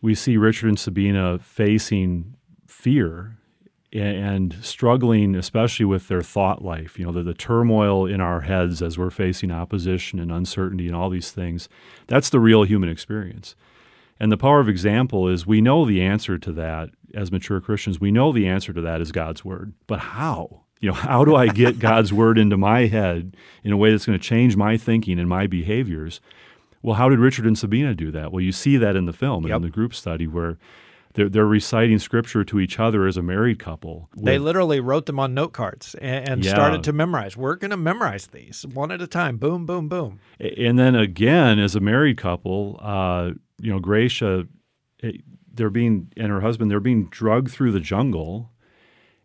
we 0.00 0.14
see 0.14 0.36
Richard 0.36 0.68
and 0.68 0.78
Sabina 0.78 1.38
facing 1.38 2.34
fear 2.66 3.38
and, 3.90 4.54
struggling, 4.60 5.34
especially 5.34 5.86
with 5.86 6.08
their 6.08 6.22
thought 6.22 6.62
life. 6.62 6.98
You 6.98 7.06
know, 7.06 7.12
the, 7.12 7.22
the 7.22 7.34
turmoil 7.34 8.06
in 8.06 8.20
our 8.20 8.42
heads 8.42 8.82
as 8.82 8.98
we're 8.98 9.10
facing 9.10 9.50
opposition 9.50 10.20
and 10.20 10.30
uncertainty 10.30 10.86
and 10.86 10.94
all 10.94 11.08
these 11.08 11.30
things. 11.30 11.68
That's 12.06 12.28
the 12.28 12.38
real 12.38 12.64
human 12.64 12.90
experience. 12.90 13.56
And 14.20 14.32
the 14.32 14.36
power 14.36 14.60
of 14.60 14.68
example 14.68 15.28
is 15.28 15.46
we 15.46 15.60
know 15.60 15.84
the 15.84 16.02
answer 16.02 16.38
to 16.38 16.52
that 16.52 16.90
as 17.14 17.30
mature 17.30 17.60
Christians. 17.60 18.00
We 18.00 18.10
know 18.10 18.32
the 18.32 18.46
answer 18.46 18.72
to 18.72 18.80
that 18.80 19.00
is 19.00 19.12
God's 19.12 19.44
word. 19.44 19.74
But 19.86 20.00
how? 20.00 20.64
You 20.80 20.88
know, 20.90 20.94
how 20.94 21.24
do 21.24 21.34
I 21.34 21.48
get 21.48 21.78
God's 21.80 22.12
word 22.12 22.38
into 22.38 22.56
my 22.56 22.86
head 22.86 23.36
in 23.64 23.72
a 23.72 23.76
way 23.76 23.90
that's 23.90 24.06
going 24.06 24.18
to 24.18 24.24
change 24.24 24.56
my 24.56 24.76
thinking 24.76 25.18
and 25.18 25.28
my 25.28 25.46
behaviors? 25.46 26.20
Well, 26.82 26.94
how 26.94 27.08
did 27.08 27.18
Richard 27.18 27.46
and 27.46 27.58
Sabina 27.58 27.94
do 27.94 28.10
that? 28.12 28.32
Well, 28.32 28.42
you 28.42 28.52
see 28.52 28.76
that 28.76 28.96
in 28.96 29.06
the 29.06 29.12
film 29.12 29.44
and 29.44 29.50
yep. 29.50 29.56
in 29.56 29.62
the 29.62 29.70
group 29.70 29.94
study 29.94 30.26
where 30.26 30.58
they're, 31.14 31.28
they're 31.28 31.46
reciting 31.46 31.98
scripture 31.98 32.44
to 32.44 32.60
each 32.60 32.78
other 32.78 33.06
as 33.06 33.16
a 33.16 33.22
married 33.22 33.58
couple. 33.58 34.08
With, 34.14 34.24
they 34.24 34.38
literally 34.38 34.78
wrote 34.78 35.06
them 35.06 35.18
on 35.18 35.34
note 35.34 35.52
cards 35.52 35.96
and, 36.00 36.28
and 36.28 36.44
yeah. 36.44 36.52
started 36.52 36.84
to 36.84 36.92
memorize. 36.92 37.36
We're 37.36 37.56
going 37.56 37.72
to 37.72 37.76
memorize 37.76 38.28
these 38.28 38.64
one 38.66 38.92
at 38.92 39.02
a 39.02 39.06
time. 39.06 39.36
Boom, 39.36 39.66
boom, 39.66 39.88
boom. 39.88 40.20
And 40.38 40.78
then 40.78 40.94
again, 40.94 41.58
as 41.58 41.74
a 41.74 41.80
married 41.80 42.18
couple, 42.18 42.78
uh, 42.80 43.32
you 43.60 43.72
know, 43.72 43.78
Gracia, 43.78 44.46
eh, 45.02 45.12
they're 45.52 45.70
being 45.70 46.12
and 46.16 46.28
her 46.28 46.40
husband 46.40 46.70
they're 46.70 46.80
being 46.80 47.06
drugged 47.06 47.50
through 47.50 47.72
the 47.72 47.80
jungle. 47.80 48.50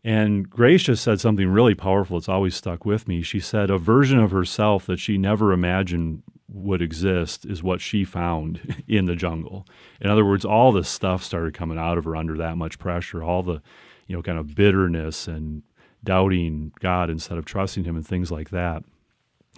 And 0.06 0.50
Gracia 0.50 0.98
said 0.98 1.22
something 1.22 1.48
really 1.48 1.76
powerful. 1.76 2.18
It's 2.18 2.28
always 2.28 2.56
stuck 2.56 2.86
with 2.86 3.08
me. 3.08 3.22
She 3.22 3.40
said 3.40 3.70
a 3.70 3.78
version 3.78 4.20
of 4.20 4.32
herself 4.32 4.86
that 4.88 5.00
she 5.00 5.18
never 5.18 5.54
imagined 5.54 6.24
would 6.50 6.82
exist 6.82 7.46
is 7.46 7.64
what 7.64 7.80
she 7.80 8.04
found 8.04 8.84
in 8.88 9.06
the 9.06 9.16
jungle. 9.16 9.66
In 10.02 10.10
other 10.10 10.26
words, 10.26 10.44
all 10.44 10.72
this 10.72 10.90
stuff 10.90 11.24
started 11.24 11.54
coming 11.54 11.78
out 11.78 11.98
of 11.98 12.04
her 12.04 12.16
under 12.16 12.38
that 12.38 12.58
much 12.58 12.80
pressure, 12.80 13.24
all 13.24 13.44
the, 13.44 13.62
you 14.08 14.16
know, 14.16 14.22
kind 14.22 14.38
of 14.38 14.56
bitterness 14.56 15.28
and 15.28 15.64
doubting 16.04 16.74
God 16.80 17.10
instead 17.10 17.38
of 17.38 17.46
trusting 17.46 17.86
him 17.86 17.96
and 17.96 18.06
things 18.06 18.30
like 18.30 18.50
that. 18.50 18.84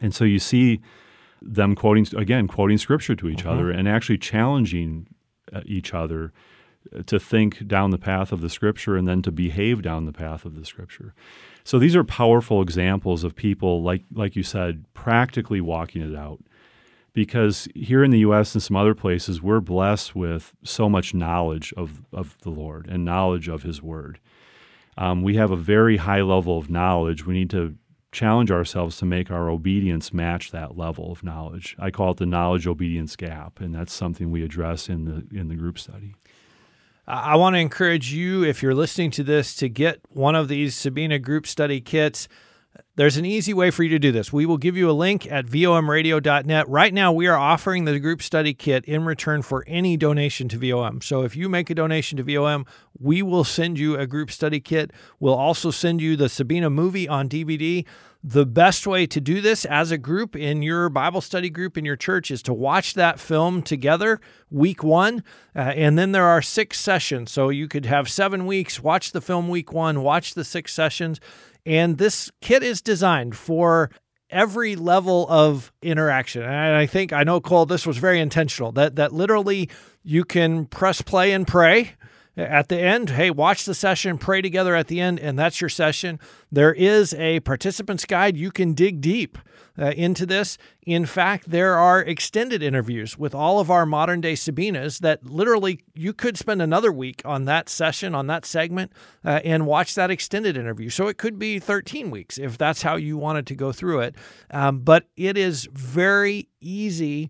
And 0.02 0.14
so 0.14 0.24
you 0.24 0.40
see 0.40 0.82
them 1.46 1.76
quoting 1.76 2.08
again 2.18 2.48
quoting 2.48 2.78
scripture 2.78 3.16
to 3.16 3.30
each 3.30 3.40
mm-hmm. 3.40 3.50
other 3.50 3.72
and 3.72 3.88
actually 3.88 4.18
challenging 4.18 5.08
uh, 5.54 5.62
each 5.66 5.94
other 5.94 6.34
uh, 6.94 7.04
to 7.04 7.20
think 7.20 7.68
down 7.68 7.92
the 7.92 7.98
path 7.98 8.32
of 8.32 8.42
the 8.42 8.50
scripture 8.50 8.98
and 8.98 9.08
then 9.08 9.22
to 9.22 9.32
behave 9.32 9.82
down 9.82 10.06
the 10.06 10.12
path 10.12 10.44
of 10.44 10.56
the 10.56 10.66
scripture. 10.66 11.14
So 11.64 11.80
these 11.80 11.96
are 11.96 12.04
powerful 12.04 12.62
examples 12.62 13.24
of 13.24 13.36
people 13.36 13.84
like 13.84 14.04
like 14.12 14.36
you 14.36 14.44
said 14.44 14.86
practically 14.94 15.62
walking 15.62 16.02
it 16.02 16.16
out. 16.16 16.40
Because 17.14 17.70
here 17.74 18.04
in 18.04 18.12
the 18.12 18.20
US 18.20 18.54
and 18.56 18.62
some 18.62 18.76
other 18.76 18.96
places 18.96 19.42
we're 19.42 19.62
blessed 19.62 20.16
with 20.16 20.54
so 20.64 20.90
much 20.90 21.14
knowledge 21.14 21.74
of 21.78 22.02
of 22.12 22.38
the 22.42 22.50
Lord 22.50 22.88
and 22.88 23.06
knowledge 23.06 23.48
of 23.48 23.64
his 23.64 23.82
word. 23.82 24.20
Um, 24.98 25.24
we 25.24 25.36
have 25.36 25.52
a 25.52 25.58
very 25.58 25.98
high 25.98 26.22
level 26.22 26.58
of 26.58 26.70
knowledge. 26.70 27.26
We 27.26 27.34
need 27.34 27.50
to 27.52 27.76
challenge 28.16 28.50
ourselves 28.50 28.98
to 28.98 29.06
make 29.06 29.30
our 29.30 29.50
obedience 29.50 30.14
match 30.14 30.52
that 30.52 30.78
level 30.78 31.12
of 31.12 31.22
knowledge. 31.22 31.76
I 31.78 31.92
call 31.92 32.12
it 32.12 32.18
the 32.18 32.26
knowledge 32.26 32.66
obedience 32.66 33.16
gap, 33.16 33.60
and 33.60 33.76
that's 33.76 33.94
something 33.94 34.32
we 34.32 34.44
address 34.44 34.90
in 34.90 35.06
the 35.06 35.38
in 35.38 35.50
the 35.50 35.56
group 35.56 35.78
study. 35.78 36.16
I 37.08 37.36
want 37.36 37.56
to 37.56 37.60
encourage 37.60 38.12
you, 38.12 38.44
if 38.44 38.64
you're 38.64 38.74
listening 38.74 39.12
to 39.12 39.24
this, 39.24 39.56
to 39.58 39.70
get 39.70 40.00
one 40.10 40.34
of 40.34 40.48
these 40.48 40.74
Sabina 40.74 41.20
group 41.20 41.46
study 41.46 41.80
kits. 41.80 42.28
There's 42.98 43.18
an 43.18 43.26
easy 43.26 43.54
way 43.54 43.72
for 43.72 43.84
you 43.84 43.90
to 43.90 44.00
do 44.00 44.12
this. 44.12 44.32
We 44.32 44.46
will 44.46 44.58
give 44.58 44.78
you 44.78 44.90
a 44.90 44.94
link 44.94 45.30
at 45.30 45.46
vomradio.net. 45.46 46.70
Right 46.70 46.94
now, 46.94 47.12
we 47.12 47.28
are 47.28 47.38
offering 47.38 47.84
the 47.84 48.00
group 48.00 48.22
study 48.22 48.54
kit 48.54 48.86
in 48.86 49.04
return 49.04 49.42
for 49.42 49.66
any 49.68 49.98
donation 49.98 50.48
to 50.50 50.58
VOM. 50.58 51.02
So 51.02 51.24
if 51.24 51.36
you 51.36 51.50
make 51.50 51.70
a 51.70 51.76
donation 51.76 52.18
to 52.18 52.24
VOM, 52.24 52.66
we 52.98 53.22
will 53.22 53.44
send 53.44 53.78
you 53.78 53.98
a 53.98 54.08
group 54.08 54.32
study 54.32 54.62
kit. 54.62 54.92
We'll 55.20 55.36
also 55.36 55.72
send 55.72 56.02
you 56.02 56.16
the 56.16 56.30
Sabina 56.30 56.70
movie 56.70 57.08
on 57.08 57.28
DVD. 57.28 57.86
The 58.24 58.46
best 58.46 58.88
way 58.88 59.06
to 59.08 59.22
do 59.22 59.40
this 59.40 59.66
as 59.66 59.92
a 59.92 60.00
group 60.00 60.36
in 60.36 60.64
your 60.64 60.90
Bible 60.90 61.22
study 61.22 61.50
group 61.50 61.78
in 61.78 61.86
your 61.86 61.96
church 61.96 62.32
is 62.32 62.42
to 62.44 62.54
watch 62.54 62.96
that 62.96 63.20
film 63.20 63.62
together 63.62 64.20
week 64.50 64.84
one. 64.84 65.24
Uh, 65.56 65.60
and 65.60 66.00
then 66.00 66.12
there 66.12 66.26
are 66.26 66.42
six 66.42 66.80
sessions. 66.80 67.32
So 67.32 67.50
you 67.50 67.68
could 67.68 67.86
have 67.86 68.10
seven 68.10 68.46
weeks, 68.48 68.82
watch 68.82 69.12
the 69.12 69.22
film 69.22 69.48
week 69.48 69.72
one, 69.72 70.02
watch 70.02 70.34
the 70.34 70.44
six 70.44 70.74
sessions. 70.74 71.20
And 71.66 71.98
this 71.98 72.32
kit 72.42 72.64
is 72.64 72.82
designed 72.82 73.36
for 73.36 73.90
every 74.30 74.76
level 74.76 75.28
of 75.30 75.72
interaction. 75.82 76.42
And 76.44 76.76
I 76.76 76.86
think 76.86 77.14
I 77.14 77.24
know 77.24 77.40
Cole 77.40 77.66
this 77.66 77.86
was 77.86 77.98
very 77.98 78.20
intentional 78.20 78.72
that 78.74 78.96
that 78.96 79.14
literally 79.14 79.70
you 80.04 80.24
can 80.24 80.66
press 80.66 81.02
play 81.02 81.32
and 81.32 81.48
pray 81.48 81.94
at 82.38 82.68
the 82.68 82.78
end, 82.78 83.12
hey, 83.12 83.32
watch 83.32 83.66
the 83.66 83.74
session, 83.74 84.18
pray 84.18 84.42
together 84.42 84.76
at 84.76 84.88
the 84.88 85.00
end, 85.00 85.20
and 85.20 85.40
that's 85.40 85.62
your 85.62 85.70
session. 85.70 86.20
There 86.52 86.74
is 86.74 87.14
a 87.14 87.40
participants 87.42 88.06
guide. 88.06 88.36
You 88.36 88.52
can 88.52 88.74
dig 88.74 89.00
deep 89.00 89.38
uh, 89.78 89.92
into 89.96 90.26
this. 90.26 90.58
In 90.84 91.06
fact, 91.06 91.50
there 91.50 91.76
are 91.76 92.02
extended 92.02 92.62
interviews 92.64 93.18
with 93.18 93.36
all 93.36 93.60
of 93.60 93.70
our 93.70 93.86
modern 93.86 94.22
day 94.22 94.34
Sabinas 94.34 95.00
that 95.00 95.26
literally 95.26 95.82
you 95.94 96.14
could 96.14 96.38
spend 96.38 96.62
another 96.62 96.92
week 96.92 97.22
on 97.26 97.46
that 97.46 97.70
session, 97.70 98.16
on 98.16 98.28
that 98.28 98.46
segment, 98.46 98.92
uh, 99.24 99.42
and 99.44 99.66
watch 99.66 99.96
that 99.96 100.12
extended 100.12 100.58
interview. 100.58 100.90
So 100.90 101.08
it 101.08 101.18
could 101.18 101.40
be 101.40 101.60
13 101.60 102.12
weeks 102.12 102.38
if 102.38 102.58
that's 102.58 102.82
how 102.82 102.96
you 102.96 103.18
wanted 103.18 103.48
to 103.48 103.56
go 103.56 103.72
through 103.72 104.02
it. 104.02 104.16
Um, 104.52 104.80
but 104.80 105.08
it 105.16 105.38
is 105.38 105.68
very 105.72 106.50
easy 106.62 107.30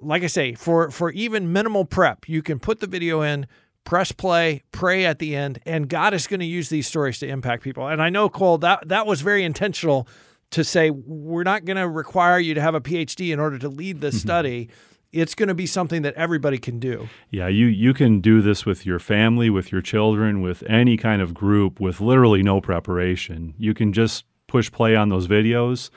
like 0.00 0.24
I 0.24 0.26
say, 0.26 0.54
for 0.54 0.90
for 0.90 1.10
even 1.12 1.52
minimal 1.52 1.84
prep, 1.84 2.28
you 2.28 2.42
can 2.42 2.58
put 2.58 2.80
the 2.80 2.86
video 2.86 3.22
in, 3.22 3.46
press 3.84 4.12
play, 4.12 4.62
pray 4.72 5.06
at 5.06 5.18
the 5.18 5.34
end, 5.34 5.60
and 5.64 5.88
God 5.88 6.12
is 6.12 6.26
going 6.26 6.40
to 6.40 6.46
use 6.46 6.68
these 6.68 6.86
stories 6.86 7.18
to 7.20 7.28
impact 7.28 7.62
people. 7.62 7.86
And 7.86 8.02
I 8.02 8.10
know, 8.10 8.28
Cole, 8.28 8.58
that 8.58 8.88
that 8.88 9.06
was 9.06 9.20
very 9.20 9.44
intentional 9.44 10.08
to 10.50 10.64
say 10.64 10.90
we're 10.90 11.42
not 11.42 11.64
going 11.64 11.76
to 11.76 11.88
require 11.88 12.38
you 12.38 12.54
to 12.54 12.60
have 12.60 12.74
a 12.74 12.80
PhD 12.80 13.32
in 13.32 13.40
order 13.40 13.58
to 13.58 13.68
lead 13.68 14.00
this 14.00 14.16
mm-hmm. 14.16 14.28
study. 14.28 14.68
It's 15.12 15.34
going 15.34 15.48
to 15.48 15.54
be 15.54 15.66
something 15.66 16.02
that 16.02 16.14
everybody 16.14 16.58
can 16.58 16.78
do. 16.78 17.08
Yeah, 17.30 17.48
you 17.48 17.66
you 17.66 17.94
can 17.94 18.20
do 18.20 18.42
this 18.42 18.66
with 18.66 18.84
your 18.84 18.98
family, 18.98 19.48
with 19.48 19.72
your 19.72 19.80
children, 19.80 20.42
with 20.42 20.62
any 20.68 20.96
kind 20.96 21.22
of 21.22 21.32
group 21.32 21.80
with 21.80 22.00
literally 22.00 22.42
no 22.42 22.60
preparation. 22.60 23.54
You 23.58 23.72
can 23.72 23.92
just 23.92 24.24
push 24.46 24.70
play 24.70 24.94
on 24.94 25.08
those 25.08 25.26
videos 25.26 25.90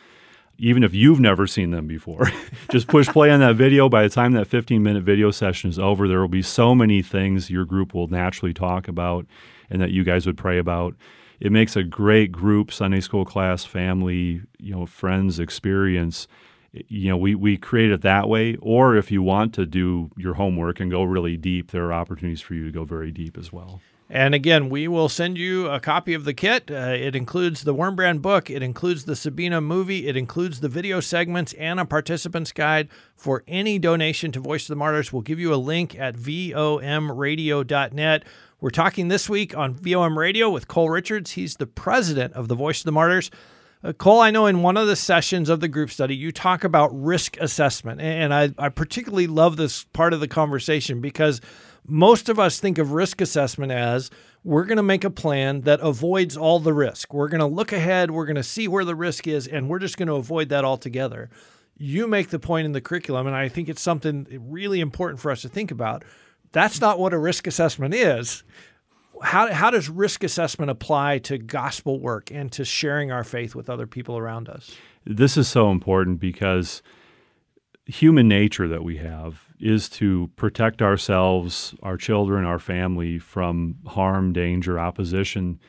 even 0.60 0.84
if 0.84 0.94
you've 0.94 1.22
never 1.22 1.48
seen 1.48 1.72
them 1.72 1.88
before. 1.88 2.30
Just 2.72 2.88
push 2.88 3.08
play 3.08 3.32
on 3.32 3.40
that 3.40 3.56
video. 3.56 3.88
By 3.88 4.04
the 4.04 4.10
time 4.10 4.34
that 4.34 4.46
15 4.46 4.84
minute 4.84 5.04
video 5.04 5.32
session 5.32 5.70
is 5.70 5.80
over, 5.80 6.08
there 6.08 6.20
will 6.20 6.28
be 6.28 6.42
so 6.42 6.76
many 6.76 7.02
things 7.02 7.50
your 7.50 7.66
group 7.66 7.94
will 7.94 8.08
naturally 8.08 8.54
talk 8.54 8.88
about 8.88 9.26
and 9.70 9.82
that 9.82 9.92
you 9.92 10.04
guys 10.04 10.26
would 10.26 10.38
pray 10.38 10.58
about. 10.58 10.96
It 11.40 11.52
makes 11.52 11.76
a 11.76 11.84
great 11.84 12.32
group 12.32 12.72
Sunday 12.72 13.00
school 13.00 13.26
class, 13.26 13.64
family, 13.66 14.42
you 14.58 14.74
know, 14.74 14.86
friends 14.86 15.40
experience. 15.40 16.28
You 16.72 17.10
know, 17.10 17.18
we, 17.18 17.34
we 17.34 17.58
create 17.58 17.92
it 17.92 18.02
that 18.02 18.30
way. 18.30 18.56
Or 18.62 18.96
if 18.96 19.12
you 19.12 19.24
want 19.24 19.54
to 19.56 19.66
do 19.66 20.12
your 20.18 20.36
homework 20.36 20.80
and 20.80 20.92
go 20.92 21.04
really 21.04 21.38
deep, 21.38 21.72
there 21.72 21.86
are 21.86 21.94
opportunities 21.94 22.42
for 22.42 22.54
you 22.54 22.66
to 22.66 22.72
go 22.72 22.84
very 22.84 23.12
deep 23.12 23.38
as 23.38 23.52
well. 23.52 23.82
And 24.12 24.34
again, 24.34 24.70
we 24.70 24.88
will 24.88 25.08
send 25.08 25.38
you 25.38 25.68
a 25.68 25.80
copy 25.80 26.16
of 26.16 26.26
the 26.26 26.34
kit. 26.34 26.72
Uh, 26.72 26.96
it 26.98 27.16
includes 27.16 27.64
the 27.64 27.76
Wurmbrand 27.76 28.24
book, 28.24 28.50
it 28.50 28.64
includes 28.64 29.06
the 29.06 29.16
Sabina 29.16 29.62
movie, 29.62 30.08
it 30.08 30.18
includes 30.18 30.62
the 30.62 30.68
video 30.68 31.00
segments 31.00 31.54
and 31.54 31.80
a 31.80 31.86
participant's 31.86 32.52
guide. 32.52 32.90
For 33.16 33.44
any 33.48 33.78
donation 33.78 34.32
to 34.32 34.40
Voice 34.40 34.64
of 34.64 34.70
the 34.70 34.78
Martyrs, 34.78 35.14
we'll 35.14 35.22
give 35.22 35.40
you 35.40 35.54
a 35.54 35.58
link 35.58 35.96
at 36.00 36.16
vomradio.net. 36.16 38.26
We're 38.62 38.70
talking 38.72 39.10
this 39.10 39.30
week 39.30 39.56
on 39.56 39.76
VOM 39.76 40.18
Radio 40.18 40.50
with 40.50 40.68
Cole 40.68 40.90
Richards. 40.90 41.30
He's 41.32 41.58
the 41.58 41.68
president 41.68 42.34
of 42.34 42.48
the 42.48 42.56
Voice 42.56 42.80
of 42.80 42.86
the 42.86 42.92
Martyrs. 42.92 43.30
Uh, 43.84 43.94
Cole, 43.94 44.20
I 44.20 44.32
know 44.32 44.48
in 44.48 44.64
one 44.64 44.76
of 44.76 44.88
the 44.88 44.96
sessions 44.96 45.50
of 45.50 45.60
the 45.60 45.68
group 45.68 45.92
study, 45.92 46.16
you 46.16 46.32
talk 46.32 46.64
about 46.64 46.90
risk 46.94 47.38
assessment. 47.40 48.02
And 48.02 48.34
I, 48.34 48.50
I 48.58 48.70
particularly 48.70 49.28
love 49.28 49.56
this 49.56 49.84
part 49.86 50.14
of 50.14 50.20
the 50.20 50.28
conversation 50.28 51.00
because 51.00 51.42
most 51.90 52.30
of 52.30 52.40
us 52.40 52.60
think 52.60 52.78
of 52.78 52.92
risk 52.92 53.22
assessment 53.22 53.72
as 53.72 54.10
we're 54.44 54.66
going 54.66 54.78
to 54.78 54.84
make 54.84 55.04
a 55.04 55.10
plan 55.10 55.62
that 55.62 55.80
avoids 55.82 56.38
all 56.38 56.60
the 56.60 56.74
risk. 56.74 57.14
We're 57.14 57.28
going 57.28 57.40
to 57.40 57.46
look 57.46 57.72
ahead, 57.74 58.12
we're 58.12 58.26
going 58.26 58.36
to 58.36 58.44
see 58.44 58.68
where 58.68 58.86
the 58.86 58.96
risk 58.96 59.28
is, 59.28 59.48
and 59.48 59.68
we're 59.68 59.80
just 59.80 59.98
going 59.98 60.08
to 60.08 60.16
avoid 60.16 60.50
that 60.50 60.64
altogether. 60.64 61.30
You 61.78 62.08
make 62.08 62.30
the 62.30 62.40
point 62.40 62.66
in 62.66 62.72
the 62.72 62.82
curriculum, 62.82 63.28
and 63.28 63.36
I 63.36 63.50
think 63.50 63.70
it's 63.70 63.82
something 63.82 64.28
really 64.50 64.80
important 64.80 65.20
for 65.20 65.32
us 65.32 65.42
to 65.42 65.50
think 65.50 65.72
about. 65.72 66.04
That's 66.52 66.82
not 66.82 67.00
what 67.00 67.14
a 67.14 67.18
risk 67.18 67.48
assessment 67.48 67.94
is. 67.94 68.44
How, 69.22 69.52
how 69.52 69.70
does 69.70 69.90
risk 69.90 70.24
assessment 70.24 70.72
apply 70.72 71.20
to 71.20 71.38
gospel 71.38 72.00
work 72.00 72.32
and 72.32 72.52
to 72.54 72.64
sharing 72.64 73.12
our 73.12 73.24
faith 73.24 73.56
with 73.56 73.70
other 73.70 73.88
people 73.88 74.18
around 74.18 74.48
us? 74.48 74.76
This 75.06 75.38
is 75.38 75.48
so 75.48 75.72
important 75.72 76.20
because 76.20 76.82
human 77.86 78.28
nature 78.28 78.68
that 78.68 78.84
we 78.84 78.98
have 78.98 79.49
is 79.60 79.90
to 79.90 80.30
protect 80.36 80.82
ourselves, 80.82 81.76
our 81.84 81.98
children, 81.98 82.46
our 82.46 82.60
family 82.60 83.20
from 83.20 83.76
harm, 83.88 84.32
danger, 84.32 84.80
opposition. 84.80 85.60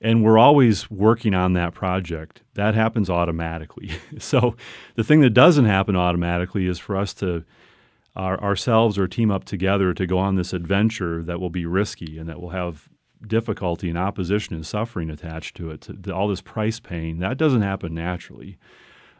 And 0.00 0.22
we're 0.22 0.38
always 0.38 0.90
working 0.90 1.34
on 1.34 1.54
that 1.54 1.74
project. 1.74 2.42
That 2.54 2.74
happens 2.74 3.08
automatically. 3.08 3.92
so 4.18 4.54
the 4.94 5.04
thing 5.04 5.20
that 5.20 5.30
doesn't 5.30 5.64
happen 5.64 5.96
automatically 5.96 6.66
is 6.66 6.78
for 6.78 6.96
us 6.96 7.14
to 7.14 7.44
our, 8.14 8.40
ourselves 8.42 8.98
or 8.98 9.08
team 9.08 9.30
up 9.30 9.44
together 9.44 9.94
to 9.94 10.06
go 10.06 10.18
on 10.18 10.36
this 10.36 10.52
adventure 10.52 11.22
that 11.22 11.40
will 11.40 11.50
be 11.50 11.64
risky 11.64 12.18
and 12.18 12.28
that 12.28 12.40
will 12.40 12.50
have 12.50 12.88
difficulty 13.26 13.88
and 13.88 13.98
opposition 13.98 14.54
and 14.54 14.66
suffering 14.66 15.10
attached 15.10 15.56
to 15.56 15.70
it. 15.70 15.80
To, 15.82 15.94
to 15.94 16.14
all 16.14 16.28
this 16.28 16.40
price 16.40 16.80
paying 16.80 17.18
that 17.18 17.38
doesn't 17.38 17.62
happen 17.62 17.94
naturally. 17.94 18.58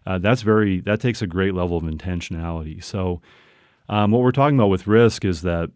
Uh, 0.07 0.19
that's 0.19 0.43
very 0.43 0.81
that 0.81 1.01
takes 1.01 1.23
a 1.23 1.27
great 1.27 1.55
level 1.55 1.77
of 1.77 1.83
intentionality. 1.85 2.83
So 2.83 3.21
um, 3.89 4.11
what 4.11 4.23
we're 4.23 4.33
talking 4.33 4.59
about 4.59 4.69
with 4.69 4.87
risk 4.87 5.25
is 5.25 5.43
that 5.43 5.71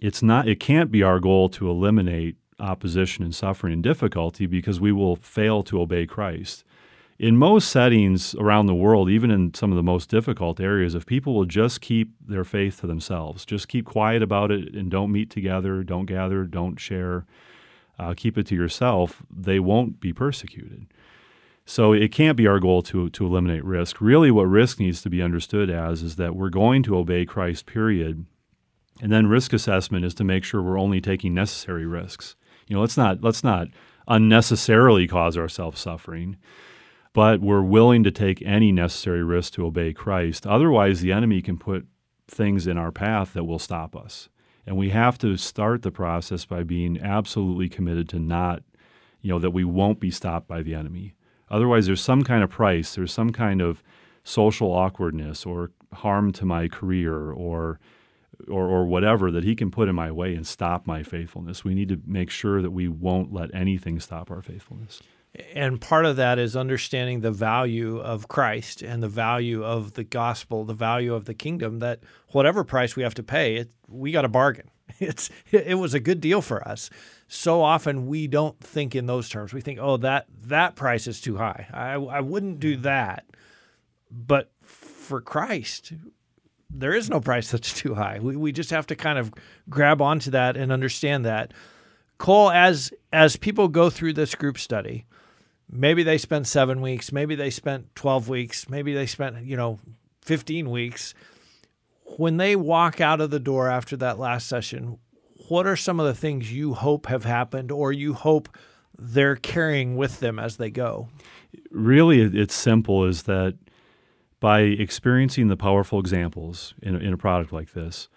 it's 0.00 0.22
not, 0.22 0.48
it 0.48 0.60
can't 0.60 0.90
be 0.90 1.02
our 1.02 1.20
goal 1.20 1.48
to 1.50 1.68
eliminate 1.70 2.36
opposition 2.58 3.24
and 3.24 3.34
suffering 3.34 3.72
and 3.72 3.82
difficulty 3.82 4.46
because 4.46 4.80
we 4.80 4.92
will 4.92 5.16
fail 5.16 5.62
to 5.64 5.80
obey 5.80 6.06
Christ. 6.06 6.64
In 7.18 7.36
most 7.36 7.68
settings 7.68 8.34
around 8.34 8.66
the 8.66 8.74
world, 8.74 9.08
even 9.08 9.30
in 9.30 9.54
some 9.54 9.70
of 9.70 9.76
the 9.76 9.82
most 9.82 10.08
difficult 10.08 10.58
areas, 10.58 10.94
if 10.94 11.06
people 11.06 11.34
will 11.34 11.44
just 11.44 11.80
keep 11.80 12.10
their 12.26 12.44
faith 12.44 12.80
to 12.80 12.86
themselves, 12.86 13.44
just 13.44 13.68
keep 13.68 13.84
quiet 13.84 14.22
about 14.22 14.50
it 14.50 14.74
and 14.74 14.90
don't 14.90 15.12
meet 15.12 15.30
together, 15.30 15.82
don't 15.84 16.06
gather, 16.06 16.44
don't 16.44 16.80
share, 16.80 17.24
uh, 17.98 18.14
keep 18.16 18.36
it 18.38 18.46
to 18.46 18.56
yourself, 18.56 19.22
they 19.30 19.60
won't 19.60 20.00
be 20.00 20.12
persecuted. 20.12 20.86
So 21.64 21.92
it 21.92 22.10
can't 22.10 22.36
be 22.36 22.46
our 22.46 22.58
goal 22.58 22.82
to, 22.82 23.08
to 23.10 23.26
eliminate 23.26 23.64
risk. 23.64 24.00
Really, 24.00 24.30
what 24.30 24.44
risk 24.44 24.80
needs 24.80 25.00
to 25.02 25.10
be 25.10 25.22
understood 25.22 25.70
as 25.70 26.02
is 26.02 26.16
that 26.16 26.34
we're 26.34 26.50
going 26.50 26.82
to 26.84 26.96
obey 26.96 27.24
Christ, 27.24 27.66
period. 27.66 28.26
And 29.00 29.12
then 29.12 29.28
risk 29.28 29.52
assessment 29.52 30.04
is 30.04 30.14
to 30.14 30.24
make 30.24 30.44
sure 30.44 30.60
we're 30.62 30.78
only 30.78 31.00
taking 31.00 31.34
necessary 31.34 31.86
risks. 31.86 32.36
You 32.66 32.74
know, 32.74 32.80
let's 32.80 32.96
not 32.96 33.22
let's 33.22 33.44
not 33.44 33.68
unnecessarily 34.08 35.06
cause 35.06 35.36
ourselves 35.36 35.80
suffering, 35.80 36.36
but 37.12 37.40
we're 37.40 37.62
willing 37.62 38.02
to 38.04 38.10
take 38.10 38.42
any 38.42 38.72
necessary 38.72 39.22
risk 39.22 39.54
to 39.54 39.66
obey 39.66 39.92
Christ. 39.92 40.46
Otherwise, 40.46 41.00
the 41.00 41.12
enemy 41.12 41.42
can 41.42 41.58
put 41.58 41.86
things 42.28 42.66
in 42.66 42.78
our 42.78 42.92
path 42.92 43.32
that 43.34 43.44
will 43.44 43.58
stop 43.58 43.94
us. 43.94 44.28
And 44.66 44.76
we 44.76 44.90
have 44.90 45.18
to 45.18 45.36
start 45.36 45.82
the 45.82 45.90
process 45.90 46.44
by 46.44 46.62
being 46.62 47.00
absolutely 47.00 47.68
committed 47.68 48.08
to 48.10 48.18
not, 48.18 48.62
you 49.20 49.30
know, 49.30 49.38
that 49.38 49.50
we 49.50 49.64
won't 49.64 50.00
be 50.00 50.10
stopped 50.10 50.46
by 50.46 50.62
the 50.62 50.74
enemy. 50.74 51.14
Otherwise, 51.52 51.86
there's 51.86 52.00
some 52.00 52.24
kind 52.24 52.42
of 52.42 52.50
price, 52.50 52.96
there's 52.96 53.12
some 53.12 53.30
kind 53.30 53.60
of 53.60 53.82
social 54.24 54.72
awkwardness 54.72 55.46
or 55.46 55.70
harm 55.92 56.32
to 56.32 56.44
my 56.44 56.66
career 56.66 57.30
or 57.30 57.78
or, 58.48 58.66
or 58.66 58.86
whatever 58.86 59.30
that 59.30 59.44
he 59.44 59.54
can 59.54 59.70
put 59.70 59.88
in 59.88 59.94
my 59.94 60.10
way 60.10 60.34
and 60.34 60.44
stop 60.44 60.84
my 60.84 61.04
faithfulness. 61.04 61.64
We 61.64 61.74
need 61.74 61.88
to 61.90 62.00
make 62.04 62.28
sure 62.28 62.60
that 62.60 62.72
we 62.72 62.88
won't 62.88 63.32
let 63.32 63.54
anything 63.54 64.00
stop 64.00 64.32
our 64.32 64.42
faithfulness. 64.42 65.00
And 65.54 65.80
part 65.80 66.06
of 66.06 66.16
that 66.16 66.38
is 66.38 66.56
understanding 66.56 67.20
the 67.20 67.30
value 67.30 67.98
of 67.98 68.28
Christ 68.28 68.82
and 68.82 69.02
the 69.02 69.08
value 69.08 69.64
of 69.64 69.92
the 69.92 70.04
gospel, 70.04 70.64
the 70.64 70.74
value 70.74 71.14
of 71.14 71.24
the 71.24 71.34
kingdom. 71.34 71.78
That 71.78 72.00
whatever 72.28 72.64
price 72.64 72.96
we 72.96 73.02
have 73.02 73.14
to 73.14 73.22
pay, 73.22 73.56
it, 73.56 73.70
we 73.88 74.12
got 74.12 74.24
a 74.24 74.28
bargain. 74.28 74.70
It's 75.00 75.30
it 75.50 75.78
was 75.78 75.94
a 75.94 76.00
good 76.00 76.20
deal 76.20 76.42
for 76.42 76.66
us 76.68 76.90
so 77.34 77.62
often 77.62 78.08
we 78.08 78.26
don't 78.26 78.60
think 78.60 78.94
in 78.94 79.06
those 79.06 79.30
terms. 79.30 79.54
We 79.54 79.62
think, 79.62 79.78
oh, 79.80 79.96
that 79.96 80.26
that 80.42 80.76
price 80.76 81.06
is 81.06 81.18
too 81.18 81.38
high. 81.38 81.66
I, 81.72 81.94
I 81.94 82.20
wouldn't 82.20 82.60
do 82.60 82.76
that. 82.76 83.24
But 84.10 84.50
for 84.60 85.22
Christ, 85.22 85.94
there 86.68 86.92
is 86.92 87.08
no 87.08 87.20
price 87.20 87.50
that's 87.50 87.72
too 87.80 87.94
high. 87.94 88.18
We, 88.20 88.36
we 88.36 88.52
just 88.52 88.68
have 88.68 88.86
to 88.88 88.96
kind 88.96 89.18
of 89.18 89.32
grab 89.70 90.02
onto 90.02 90.30
that 90.32 90.58
and 90.58 90.70
understand 90.70 91.24
that. 91.24 91.54
Cole, 92.18 92.50
as 92.50 92.92
as 93.14 93.36
people 93.36 93.66
go 93.66 93.88
through 93.88 94.12
this 94.12 94.34
group 94.34 94.58
study, 94.58 95.06
maybe 95.70 96.02
they 96.02 96.18
spent 96.18 96.46
seven 96.46 96.82
weeks, 96.82 97.12
maybe 97.12 97.34
they 97.34 97.48
spent 97.48 97.94
twelve 97.94 98.28
weeks, 98.28 98.68
maybe 98.68 98.92
they 98.92 99.06
spent 99.06 99.42
you 99.46 99.56
know 99.56 99.80
fifteen 100.20 100.70
weeks. 100.70 101.14
When 102.18 102.36
they 102.36 102.56
walk 102.56 103.00
out 103.00 103.22
of 103.22 103.30
the 103.30 103.40
door 103.40 103.70
after 103.70 103.96
that 103.96 104.18
last 104.18 104.46
session, 104.46 104.98
what 105.52 105.66
are 105.66 105.76
some 105.76 106.00
of 106.00 106.06
the 106.06 106.14
things 106.14 106.50
you 106.50 106.72
hope 106.72 107.04
have 107.08 107.24
happened 107.24 107.70
or 107.70 107.92
you 107.92 108.14
hope 108.14 108.48
they're 108.98 109.36
carrying 109.36 109.96
with 109.96 110.18
them 110.18 110.38
as 110.38 110.56
they 110.56 110.70
go? 110.70 111.10
Really, 111.70 112.22
it's 112.22 112.54
simple 112.54 113.04
is 113.04 113.24
that 113.24 113.58
by 114.40 114.60
experiencing 114.60 115.48
the 115.48 115.56
powerful 115.58 116.00
examples 116.00 116.72
in 116.80 116.94
a, 116.94 116.98
in 116.98 117.12
a 117.12 117.18
product 117.18 117.52
like 117.52 117.74
this, 117.74 118.08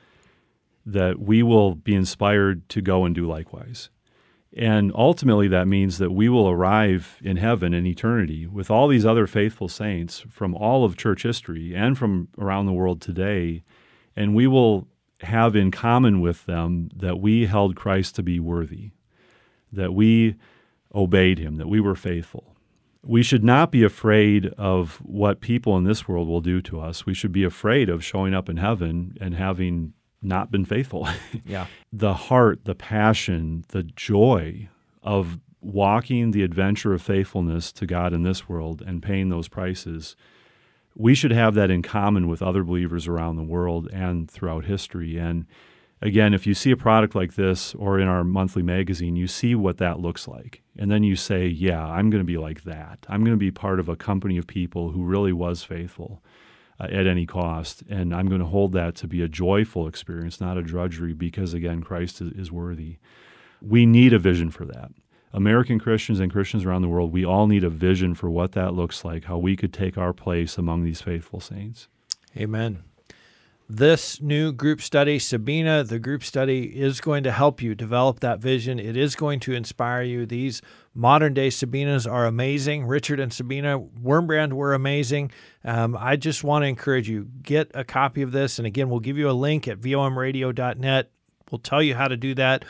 that 0.86 1.20
we 1.20 1.44
will 1.44 1.76
be 1.76 1.94
inspired 1.94 2.70
to 2.70 2.82
go 2.82 3.04
and 3.04 3.14
do 3.14 3.28
likewise. 3.28 3.90
And 4.56 4.94
ultimately, 4.96 5.50
that 5.50 5.68
means 5.68 5.98
that 5.98 6.12
we 6.12 6.30
will 6.30 6.48
arrive 6.48 7.20
in 7.22 7.36
heaven 7.36 7.74
in 7.74 7.86
eternity 7.86 8.48
with 8.48 8.72
all 8.72 8.88
these 8.88 9.06
other 9.06 9.28
faithful 9.28 9.68
saints 9.68 10.24
from 10.30 10.56
all 10.56 10.86
of 10.86 10.96
church 10.96 11.24
history 11.24 11.76
and 11.76 11.98
from 11.98 12.30
around 12.38 12.66
the 12.66 12.72
world 12.72 13.02
today. 13.02 13.66
And 14.16 14.34
we 14.34 14.48
will 14.48 14.88
have 15.22 15.56
in 15.56 15.72
common 15.72 16.22
with 16.22 16.46
them 16.46 16.90
that 16.96 17.20
we 17.20 17.46
held 17.46 17.76
Christ 17.76 18.16
to 18.16 18.24
be 18.24 18.40
worthy, 18.40 18.92
that 19.72 19.94
we 19.94 20.36
obeyed 20.94 21.40
him, 21.40 21.56
that 21.56 21.70
we 21.70 21.80
were 21.80 21.96
faithful. 21.96 22.56
We 23.04 23.22
should 23.22 23.44
not 23.44 23.72
be 23.72 23.84
afraid 23.84 24.48
of 24.58 24.96
what 25.04 25.40
people 25.40 25.78
in 25.78 25.84
this 25.84 26.08
world 26.08 26.28
will 26.28 26.42
do 26.42 26.62
to 26.64 26.80
us. 26.80 27.06
We 27.06 27.14
should 27.14 27.32
be 27.32 27.44
afraid 27.44 27.88
of 27.88 28.04
showing 28.04 28.34
up 28.34 28.50
in 28.50 28.58
heaven 28.58 29.16
and 29.22 29.36
having 29.36 29.94
not 30.22 30.52
been 30.52 30.66
faithful. 30.66 31.08
yeah. 31.46 31.68
the 31.94 32.14
heart, 32.16 32.66
the 32.66 32.76
passion, 32.76 33.64
the 33.70 33.84
joy 33.84 34.70
of 35.04 35.40
walking 35.62 36.32
the 36.32 36.44
adventure 36.44 36.94
of 36.94 37.02
faithfulness 37.02 37.72
to 37.74 37.86
God 37.86 38.14
in 38.14 38.24
this 38.24 38.50
world 38.50 38.82
and 38.86 39.02
paying 39.02 39.30
those 39.30 39.48
prices 39.48 40.16
we 40.96 41.14
should 41.14 41.32
have 41.32 41.56
that 41.56 41.70
in 41.70 41.82
common 41.82 42.28
with 42.28 42.42
other 42.42 42.64
believers 42.64 43.08
around 43.08 43.36
the 43.36 43.44
world 43.44 43.90
and 43.92 44.32
throughout 44.32 44.66
history. 44.66 45.18
And 45.18 45.46
again, 46.02 46.34
if 46.34 46.48
you 46.48 46.54
see 46.54 46.72
a 46.72 46.78
product 46.78 47.16
like 47.16 47.36
this 47.36 47.76
or 47.76 48.00
in 48.00 48.08
our 48.08 48.24
monthly 48.24 48.64
magazine, 48.64 49.16
you 49.18 49.28
see 49.28 49.56
what 49.56 49.78
that 49.78 50.00
looks 50.00 50.28
like. 50.28 50.62
And 50.78 50.90
then 50.90 51.04
you 51.04 51.16
say, 51.16 51.48
yeah, 51.48 51.86
I'm 51.86 52.10
going 52.10 52.22
to 52.22 52.26
be 52.26 52.38
like 52.38 52.64
that. 52.64 53.06
I'm 53.10 53.22
going 53.22 53.36
to 53.36 53.38
be 53.38 53.52
part 53.52 53.80
of 53.80 53.90
a 53.90 53.98
company 53.98 54.38
of 54.38 54.48
people 54.48 54.92
who 54.92 55.04
really 55.04 55.34
was 55.34 55.64
faithful 55.64 56.24
uh, 56.80 56.86
at 56.86 57.08
any 57.08 57.26
cost. 57.26 57.84
And 57.90 58.16
I'm 58.16 58.28
going 58.28 58.42
to 58.42 58.48
hold 58.48 58.72
that 58.74 58.96
to 58.96 59.08
be 59.08 59.22
a 59.22 59.28
joyful 59.28 59.88
experience, 59.88 60.40
not 60.40 60.58
a 60.58 60.64
drudgery, 60.64 61.14
because 61.14 61.54
again, 61.54 61.84
Christ 61.84 62.22
is, 62.22 62.32
is 62.32 62.52
worthy. 62.52 62.98
We 63.62 63.86
need 63.86 64.14
a 64.14 64.20
vision 64.20 64.50
for 64.52 64.66
that. 64.66 64.92
American 65.34 65.80
Christians 65.80 66.20
and 66.20 66.32
Christians 66.32 66.66
around 66.66 66.82
the 66.82 66.88
world, 66.88 67.12
we 67.12 67.26
all 67.26 67.48
need 67.48 67.64
a 67.64 67.70
vision 67.70 68.16
for 68.16 68.30
what 68.30 68.54
that 68.54 68.74
looks 68.74 69.04
like, 69.04 69.26
how 69.26 69.38
we 69.38 69.56
could 69.56 69.74
take 69.74 69.98
our 69.98 70.14
place 70.14 70.58
among 70.58 70.84
these 70.84 71.02
faithful 71.02 71.40
saints. 71.40 71.88
Amen. 72.38 72.84
This 73.68 74.22
new 74.22 74.52
group 74.52 74.80
study, 74.80 75.18
Sabina, 75.18 75.84
the 75.84 75.98
group 75.98 76.24
study 76.24 76.66
is 76.80 77.02
going 77.02 77.24
to 77.24 77.32
help 77.32 77.64
you 77.64 77.74
develop 77.74 78.20
that 78.20 78.40
vision. 78.40 78.80
It 78.80 78.96
is 78.96 79.16
going 79.16 79.40
to 79.42 79.54
inspire 79.54 80.04
you. 80.04 80.28
These 80.28 80.62
Modern 80.98 81.34
day 81.34 81.50
Sabinas 81.50 82.10
are 82.10 82.26
amazing. 82.26 82.86
Richard 82.86 83.20
and 83.20 83.34
Sabina 83.34 83.80
Wurmbrand 83.80 84.54
were 84.54 84.74
amazing. 84.74 85.30
Um, 85.66 85.98
I 86.00 86.16
just 86.16 86.42
want 86.42 86.64
to 86.64 86.68
encourage 86.68 87.10
you 87.10 87.28
get 87.42 87.70
a 87.74 87.84
copy 87.84 88.22
of 88.22 88.32
this, 88.32 88.60
and 88.60 88.66
again, 88.66 88.90
we'll 88.90 89.02
give 89.02 89.18
you 89.18 89.30
a 89.30 89.34
link 89.34 89.68
at 89.68 89.82
vomradio.net. 89.82 91.12
We'll 91.52 91.60
tell 91.60 91.84
you 91.84 91.96
how 91.96 92.08
to 92.08 92.16
do 92.16 92.34
that. 92.36 92.64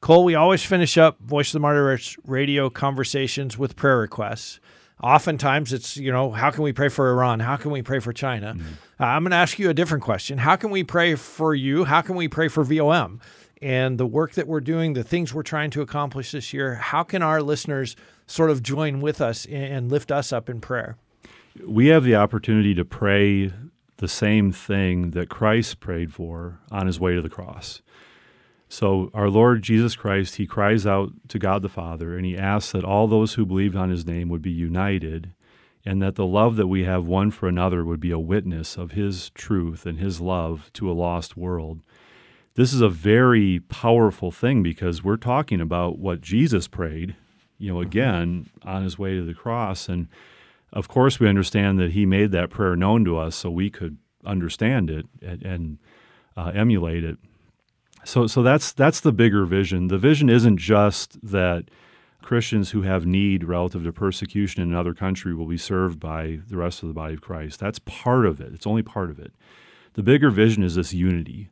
Cole, 0.00 0.24
we 0.24 0.34
always 0.34 0.64
finish 0.64 0.96
up 0.96 1.20
Voice 1.20 1.48
of 1.48 1.52
the 1.54 1.60
Martyrs 1.60 2.16
radio 2.24 2.70
conversations 2.70 3.58
with 3.58 3.76
prayer 3.76 3.98
requests. 3.98 4.58
Oftentimes, 5.02 5.72
it's 5.72 5.96
you 5.96 6.10
know, 6.10 6.30
how 6.30 6.50
can 6.50 6.62
we 6.62 6.72
pray 6.72 6.88
for 6.88 7.10
Iran? 7.10 7.40
How 7.40 7.56
can 7.56 7.70
we 7.70 7.82
pray 7.82 8.00
for 8.00 8.12
China? 8.12 8.54
Mm-hmm. 8.54 9.02
Uh, 9.02 9.06
I'm 9.06 9.22
going 9.24 9.30
to 9.30 9.36
ask 9.36 9.58
you 9.58 9.68
a 9.68 9.74
different 9.74 10.02
question. 10.02 10.38
How 10.38 10.56
can 10.56 10.70
we 10.70 10.84
pray 10.84 11.14
for 11.14 11.54
you? 11.54 11.84
How 11.84 12.00
can 12.00 12.16
we 12.16 12.28
pray 12.28 12.48
for 12.48 12.64
VOM? 12.64 13.20
and 13.62 13.98
the 13.98 14.06
work 14.06 14.32
that 14.32 14.46
we're 14.46 14.60
doing, 14.60 14.94
the 14.94 15.04
things 15.04 15.34
we're 15.34 15.42
trying 15.42 15.70
to 15.70 15.82
accomplish 15.82 16.32
this 16.32 16.52
year, 16.52 16.76
how 16.76 17.02
can 17.02 17.22
our 17.22 17.42
listeners 17.42 17.94
sort 18.26 18.50
of 18.50 18.62
join 18.62 19.00
with 19.00 19.20
us 19.20 19.46
and 19.46 19.90
lift 19.90 20.10
us 20.10 20.32
up 20.32 20.48
in 20.48 20.60
prayer? 20.60 20.96
We 21.66 21.88
have 21.88 22.04
the 22.04 22.16
opportunity 22.16 22.74
to 22.74 22.84
pray 22.84 23.52
the 23.98 24.08
same 24.08 24.50
thing 24.50 25.10
that 25.10 25.28
Christ 25.28 25.80
prayed 25.80 26.14
for 26.14 26.58
on 26.70 26.86
his 26.86 26.98
way 26.98 27.14
to 27.14 27.20
the 27.20 27.28
cross. 27.28 27.82
So, 28.72 29.10
our 29.12 29.28
Lord 29.28 29.62
Jesus 29.62 29.96
Christ, 29.96 30.36
he 30.36 30.46
cries 30.46 30.86
out 30.86 31.10
to 31.28 31.38
God 31.38 31.60
the 31.60 31.68
Father 31.68 32.16
and 32.16 32.24
he 32.24 32.38
asks 32.38 32.72
that 32.72 32.84
all 32.84 33.06
those 33.06 33.34
who 33.34 33.44
believe 33.44 33.76
on 33.76 33.90
his 33.90 34.06
name 34.06 34.28
would 34.28 34.42
be 34.42 34.50
united 34.50 35.32
and 35.84 36.00
that 36.00 36.14
the 36.14 36.26
love 36.26 36.56
that 36.56 36.68
we 36.68 36.84
have 36.84 37.04
one 37.04 37.30
for 37.30 37.48
another 37.48 37.84
would 37.84 38.00
be 38.00 38.10
a 38.10 38.18
witness 38.18 38.76
of 38.76 38.92
his 38.92 39.30
truth 39.30 39.84
and 39.86 39.98
his 39.98 40.20
love 40.20 40.70
to 40.74 40.90
a 40.90 40.92
lost 40.92 41.36
world 41.36 41.80
this 42.54 42.72
is 42.72 42.80
a 42.80 42.88
very 42.88 43.60
powerful 43.60 44.30
thing 44.30 44.62
because 44.62 45.04
we're 45.04 45.16
talking 45.16 45.60
about 45.60 45.98
what 45.98 46.20
Jesus 46.20 46.68
prayed, 46.68 47.16
you 47.58 47.72
know, 47.72 47.78
mm-hmm. 47.78 47.88
again 47.88 48.50
on 48.64 48.82
his 48.82 48.98
way 48.98 49.14
to 49.14 49.24
the 49.24 49.34
cross. 49.34 49.88
And 49.88 50.08
of 50.72 50.88
course, 50.88 51.20
we 51.20 51.28
understand 51.28 51.78
that 51.78 51.92
he 51.92 52.06
made 52.06 52.32
that 52.32 52.50
prayer 52.50 52.76
known 52.76 53.04
to 53.04 53.16
us 53.16 53.36
so 53.36 53.50
we 53.50 53.70
could 53.70 53.98
understand 54.24 54.90
it 54.90 55.06
and, 55.22 55.42
and 55.42 55.78
uh, 56.36 56.52
emulate 56.54 57.04
it. 57.04 57.18
So, 58.04 58.26
so 58.26 58.42
that's 58.42 58.72
that's 58.72 59.00
the 59.00 59.12
bigger 59.12 59.44
vision. 59.44 59.88
The 59.88 59.98
vision 59.98 60.28
isn't 60.28 60.56
just 60.58 61.18
that 61.22 61.64
Christians 62.22 62.70
who 62.70 62.82
have 62.82 63.06
need 63.06 63.44
relative 63.44 63.84
to 63.84 63.92
persecution 63.92 64.62
in 64.62 64.70
another 64.70 64.94
country 64.94 65.34
will 65.34 65.46
be 65.46 65.58
served 65.58 66.00
by 66.00 66.40
the 66.48 66.56
rest 66.56 66.82
of 66.82 66.88
the 66.88 66.94
body 66.94 67.14
of 67.14 67.20
Christ. 67.20 67.60
That's 67.60 67.78
part 67.80 68.26
of 68.26 68.40
it. 68.40 68.52
It's 68.52 68.66
only 68.66 68.82
part 68.82 69.10
of 69.10 69.18
it. 69.18 69.32
The 69.94 70.02
bigger 70.02 70.30
vision 70.30 70.62
is 70.62 70.76
this 70.76 70.92
unity 70.92 71.50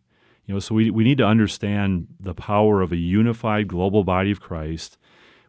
you 0.49 0.55
know, 0.55 0.61
so 0.61 0.75
we, 0.75 0.91
we 0.91 1.05
need 1.05 1.19
to 1.19 1.27
understand 1.27 2.09
the 2.19 2.35
power 2.35 2.81
of 2.81 2.91
a 2.91 2.97
unified 2.97 3.69
global 3.69 4.03
body 4.03 4.31
of 4.31 4.41
Christ, 4.41 4.97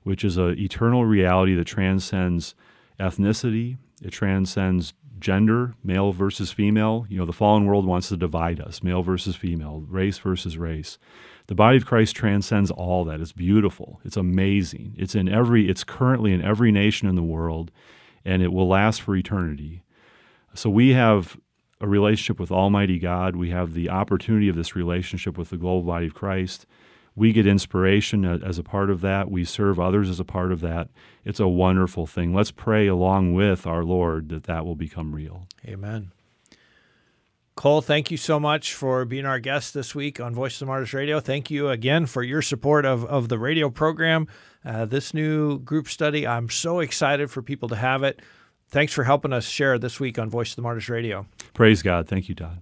which 0.04 0.26
is 0.26 0.36
an 0.36 0.60
eternal 0.60 1.06
reality 1.06 1.56
that 1.56 1.66
transcends 1.66 2.54
ethnicity, 3.00 3.78
it 4.02 4.10
transcends 4.10 4.94
gender, 5.20 5.76
male 5.84 6.12
versus 6.12 6.52
female. 6.52 7.06
You 7.10 7.18
know, 7.18 7.26
the 7.26 7.34
fallen 7.34 7.66
world 7.66 7.86
wants 7.86 8.10
to 8.10 8.18
divide 8.18 8.60
us, 8.60 8.84
male 8.84 9.04
versus 9.04 9.36
female, 9.36 9.84
race 9.88 10.18
versus 10.18 10.58
race. 10.58 10.98
The 11.48 11.56
body 11.56 11.78
of 11.78 11.86
Christ 11.86 12.16
transcends 12.16 12.70
all 12.70 13.04
that. 13.06 13.22
It's 13.22 13.32
beautiful. 13.32 14.00
It's 14.04 14.18
amazing. 14.18 14.96
It's 14.98 15.16
in 15.16 15.28
every 15.28 15.70
it's 15.70 15.84
currently 15.84 16.32
in 16.32 16.44
every 16.44 16.72
nation 16.72 17.08
in 17.08 17.16
the 17.16 17.24
world 17.24 17.72
and 18.24 18.42
it 18.44 18.54
will 18.54 18.68
last 18.68 19.02
for 19.02 19.16
eternity. 19.16 19.84
So 20.54 20.70
we 20.70 20.94
have 20.94 21.40
a 21.82 21.88
relationship 21.88 22.40
with 22.40 22.52
Almighty 22.52 23.00
God. 23.00 23.36
We 23.36 23.50
have 23.50 23.74
the 23.74 23.90
opportunity 23.90 24.50
of 24.50 24.56
this 24.56 24.76
relationship 24.76 25.38
with 25.38 25.50
the 25.50 25.58
global 25.58 25.84
body 25.84 26.08
of 26.08 26.14
Christ. 26.14 26.66
We 27.20 27.34
get 27.34 27.46
inspiration 27.46 28.24
as 28.24 28.58
a 28.58 28.64
part 28.64 28.90
of 28.90 29.02
that. 29.02 29.30
We 29.30 29.44
serve 29.44 29.78
others 29.78 30.10
as 30.10 30.22
a 30.22 30.24
part 30.24 30.54
of 30.54 30.62
that. 30.62 30.88
It's 31.26 31.42
a 31.42 31.50
wonderful 31.50 32.08
thing. 32.08 32.34
Let's 32.34 32.50
pray 32.50 32.88
along 32.88 33.34
with 33.34 33.68
our 33.68 33.84
Lord 33.84 34.30
that 34.30 34.46
that 34.46 34.66
will 34.66 34.78
become 34.78 35.14
real. 35.14 35.46
Amen. 35.68 36.14
Cole, 37.56 37.82
thank 37.82 38.10
you 38.10 38.16
so 38.16 38.40
much 38.40 38.74
for 38.74 39.04
being 39.04 39.26
our 39.26 39.38
guest 39.38 39.74
this 39.74 39.94
week 39.94 40.22
on 40.22 40.34
Voice 40.34 40.54
of 40.56 40.60
the 40.60 40.66
Martyrs 40.68 40.94
Radio. 40.94 41.20
Thank 41.20 41.52
you 41.52 41.68
again 41.68 42.06
for 42.06 42.24
your 42.24 42.42
support 42.42 42.86
of, 42.86 43.04
of 43.04 43.28
the 43.28 43.38
radio 43.38 43.70
program. 43.70 44.30
Uh, 44.64 44.86
this 44.86 45.14
new 45.14 45.60
group 45.60 45.90
study, 45.90 46.26
I'm 46.26 46.50
so 46.50 46.80
excited 46.80 47.30
for 47.30 47.42
people 47.42 47.68
to 47.68 47.76
have 47.76 48.02
it. 48.02 48.22
Thanks 48.70 48.94
for 48.94 49.04
helping 49.04 49.34
us 49.34 49.46
share 49.46 49.78
this 49.78 50.00
week 50.00 50.18
on 50.18 50.30
Voice 50.30 50.52
of 50.52 50.56
the 50.56 50.62
Martyrs 50.62 50.88
Radio. 50.88 51.26
Praise 51.54 51.84
God. 51.84 52.08
Thank 52.08 52.30
you, 52.30 52.36
Todd. 52.36 52.62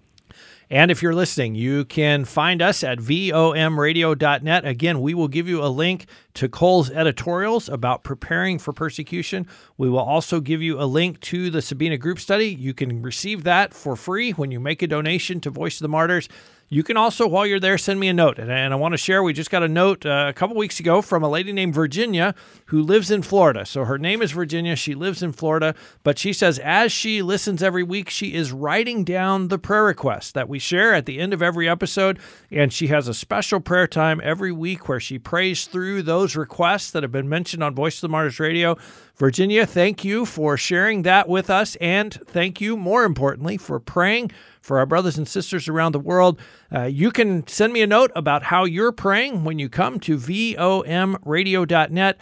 And 0.70 0.92
if 0.92 1.02
you're 1.02 1.16
listening, 1.16 1.56
you 1.56 1.86
can 1.86 2.26
find 2.26 2.62
us 2.62 2.84
at 2.84 3.00
vomradio.net. 3.00 4.66
Again, 4.66 5.02
we 5.02 5.14
will 5.14 5.30
give 5.30 5.48
you 5.48 5.64
a 5.64 5.68
link 5.68 6.08
to 6.34 6.50
Cole's 6.50 6.90
editorials 6.92 7.70
about 7.70 8.04
preparing 8.04 8.60
for 8.60 8.74
persecution. 8.74 9.48
We 9.78 9.90
will 9.90 10.00
also 10.00 10.42
give 10.42 10.62
you 10.62 10.82
a 10.82 10.84
link 10.84 11.22
to 11.22 11.50
the 11.50 11.62
Sabina 11.62 11.98
group 11.98 12.20
study. 12.20 12.48
You 12.48 12.74
can 12.74 13.02
receive 13.02 13.46
that 13.46 13.74
for 13.74 13.96
free 13.96 14.32
when 14.32 14.52
you 14.52 14.60
make 14.60 14.82
a 14.82 14.88
donation 14.88 15.40
to 15.42 15.50
Voice 15.50 15.78
of 15.78 15.84
the 15.84 15.90
Martyrs. 15.90 16.28
You 16.70 16.84
can 16.84 16.98
also, 16.98 17.26
while 17.26 17.46
you're 17.46 17.62
there, 17.62 17.78
send 17.78 17.98
me 17.98 18.10
a 18.10 18.14
note. 18.14 18.38
And, 18.40 18.52
and 18.52 18.74
I 18.74 18.76
want 18.76 18.92
to 18.92 18.98
share, 18.98 19.24
we 19.24 19.32
just 19.32 19.50
got 19.50 19.64
a 19.64 19.70
note 19.70 20.06
uh, 20.06 20.26
a 20.28 20.34
couple 20.34 20.58
weeks 20.58 20.82
ago 20.82 21.02
from 21.02 21.24
a 21.24 21.30
lady 21.30 21.54
named 21.54 21.74
Virginia 21.74 22.36
who 22.66 22.82
lives 22.82 23.10
in 23.10 23.22
Florida. 23.22 23.66
So 23.66 23.86
her 23.86 23.98
name 23.98 24.22
is 24.22 24.34
Virginia. 24.34 24.76
She 24.76 24.94
lives 24.94 25.24
in 25.24 25.32
Florida. 25.32 25.76
But 26.04 26.20
she 26.20 26.34
says, 26.34 26.60
as 26.60 26.92
she 26.92 27.22
listens 27.22 27.64
every 27.64 27.84
week, 27.84 28.10
she 28.10 28.34
is 28.34 28.52
writing 28.52 29.06
down 29.06 29.48
the 29.48 29.58
prayer 29.58 29.86
requests 29.86 30.34
that 30.34 30.50
we 30.50 30.60
share 30.60 30.94
at 30.94 31.06
the 31.06 31.20
end 31.20 31.34
of 31.34 31.42
every 31.42 31.70
episode. 31.70 32.20
And 32.52 32.74
she 32.74 32.88
has 32.88 33.08
a 33.08 33.14
special 33.14 33.62
prayer 33.62 33.88
time 33.88 34.20
every 34.22 34.52
week 34.52 34.90
where 34.90 35.00
she 35.00 35.18
prays 35.18 35.68
through 35.68 36.02
those 36.02 36.36
requests 36.36 36.92
that 36.92 37.02
have 37.02 37.14
been 37.14 37.30
mentioned 37.30 37.64
on 37.64 37.76
Voice 37.76 37.96
of 37.96 38.02
the 38.02 38.10
Martyrs 38.10 38.42
Radio. 38.42 38.78
Virginia, 39.18 39.66
thank 39.66 40.06
you 40.06 40.26
for 40.26 40.58
sharing 40.58 41.02
that 41.02 41.28
with 41.28 41.50
us. 41.50 41.76
And 41.78 42.14
thank 42.28 42.62
you, 42.62 42.78
more 42.78 43.04
importantly, 43.04 43.58
for 43.58 43.80
praying 43.80 44.32
for 44.62 44.78
our 44.78 44.86
brothers 44.86 45.18
and 45.18 45.28
sisters 45.28 45.68
around 45.68 45.94
the 45.94 46.00
world. 46.00 46.40
Uh, 46.74 46.84
you 46.84 47.10
can 47.10 47.48
send 47.48 47.74
me 47.74 47.82
a 47.82 47.88
note 47.88 48.12
about 48.16 48.44
how 48.44 48.66
you're 48.66 48.92
praying 48.92 49.44
when 49.44 49.58
you 49.58 49.70
come 49.70 50.00
to 50.02 50.18
vomradio.net. 50.18 52.18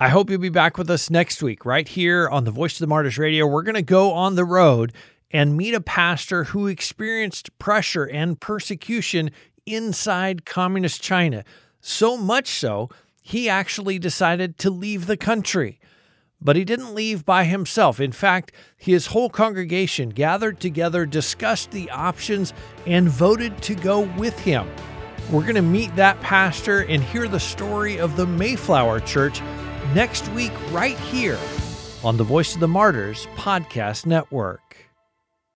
I 0.00 0.08
hope 0.08 0.30
you'll 0.30 0.40
be 0.40 0.48
back 0.48 0.78
with 0.78 0.90
us 0.90 1.10
next 1.10 1.44
week, 1.44 1.64
right 1.64 1.86
here 1.86 2.28
on 2.28 2.42
the 2.42 2.50
Voice 2.50 2.74
of 2.74 2.80
the 2.80 2.88
Martyrs 2.88 3.18
Radio. 3.18 3.46
We're 3.46 3.62
going 3.62 3.76
to 3.76 3.82
go 3.82 4.12
on 4.12 4.34
the 4.34 4.44
road 4.44 4.92
and 5.30 5.56
meet 5.56 5.74
a 5.74 5.80
pastor 5.80 6.44
who 6.44 6.66
experienced 6.66 7.56
pressure 7.60 8.04
and 8.04 8.40
persecution 8.40 9.30
inside 9.64 10.44
communist 10.44 11.00
China. 11.00 11.44
So 11.80 12.16
much 12.16 12.48
so, 12.48 12.90
he 13.20 13.48
actually 13.48 14.00
decided 14.00 14.58
to 14.58 14.70
leave 14.70 15.06
the 15.06 15.16
country. 15.16 15.78
But 16.44 16.56
he 16.56 16.64
didn't 16.64 16.94
leave 16.94 17.24
by 17.24 17.44
himself. 17.44 18.00
In 18.00 18.12
fact, 18.12 18.52
his 18.76 19.06
whole 19.06 19.30
congregation 19.30 20.08
gathered 20.10 20.58
together, 20.58 21.06
discussed 21.06 21.70
the 21.70 21.88
options, 21.90 22.52
and 22.86 23.08
voted 23.08 23.62
to 23.62 23.74
go 23.74 24.00
with 24.16 24.38
him. 24.40 24.68
We're 25.30 25.42
going 25.42 25.54
to 25.54 25.62
meet 25.62 25.94
that 25.96 26.20
pastor 26.20 26.80
and 26.80 27.02
hear 27.02 27.28
the 27.28 27.38
story 27.38 27.98
of 27.98 28.16
the 28.16 28.26
Mayflower 28.26 29.00
Church 29.00 29.40
next 29.94 30.28
week, 30.32 30.52
right 30.72 30.98
here 30.98 31.38
on 32.02 32.16
the 32.16 32.24
Voice 32.24 32.54
of 32.54 32.60
the 32.60 32.68
Martyrs 32.68 33.28
Podcast 33.36 34.04
Network. 34.04 34.71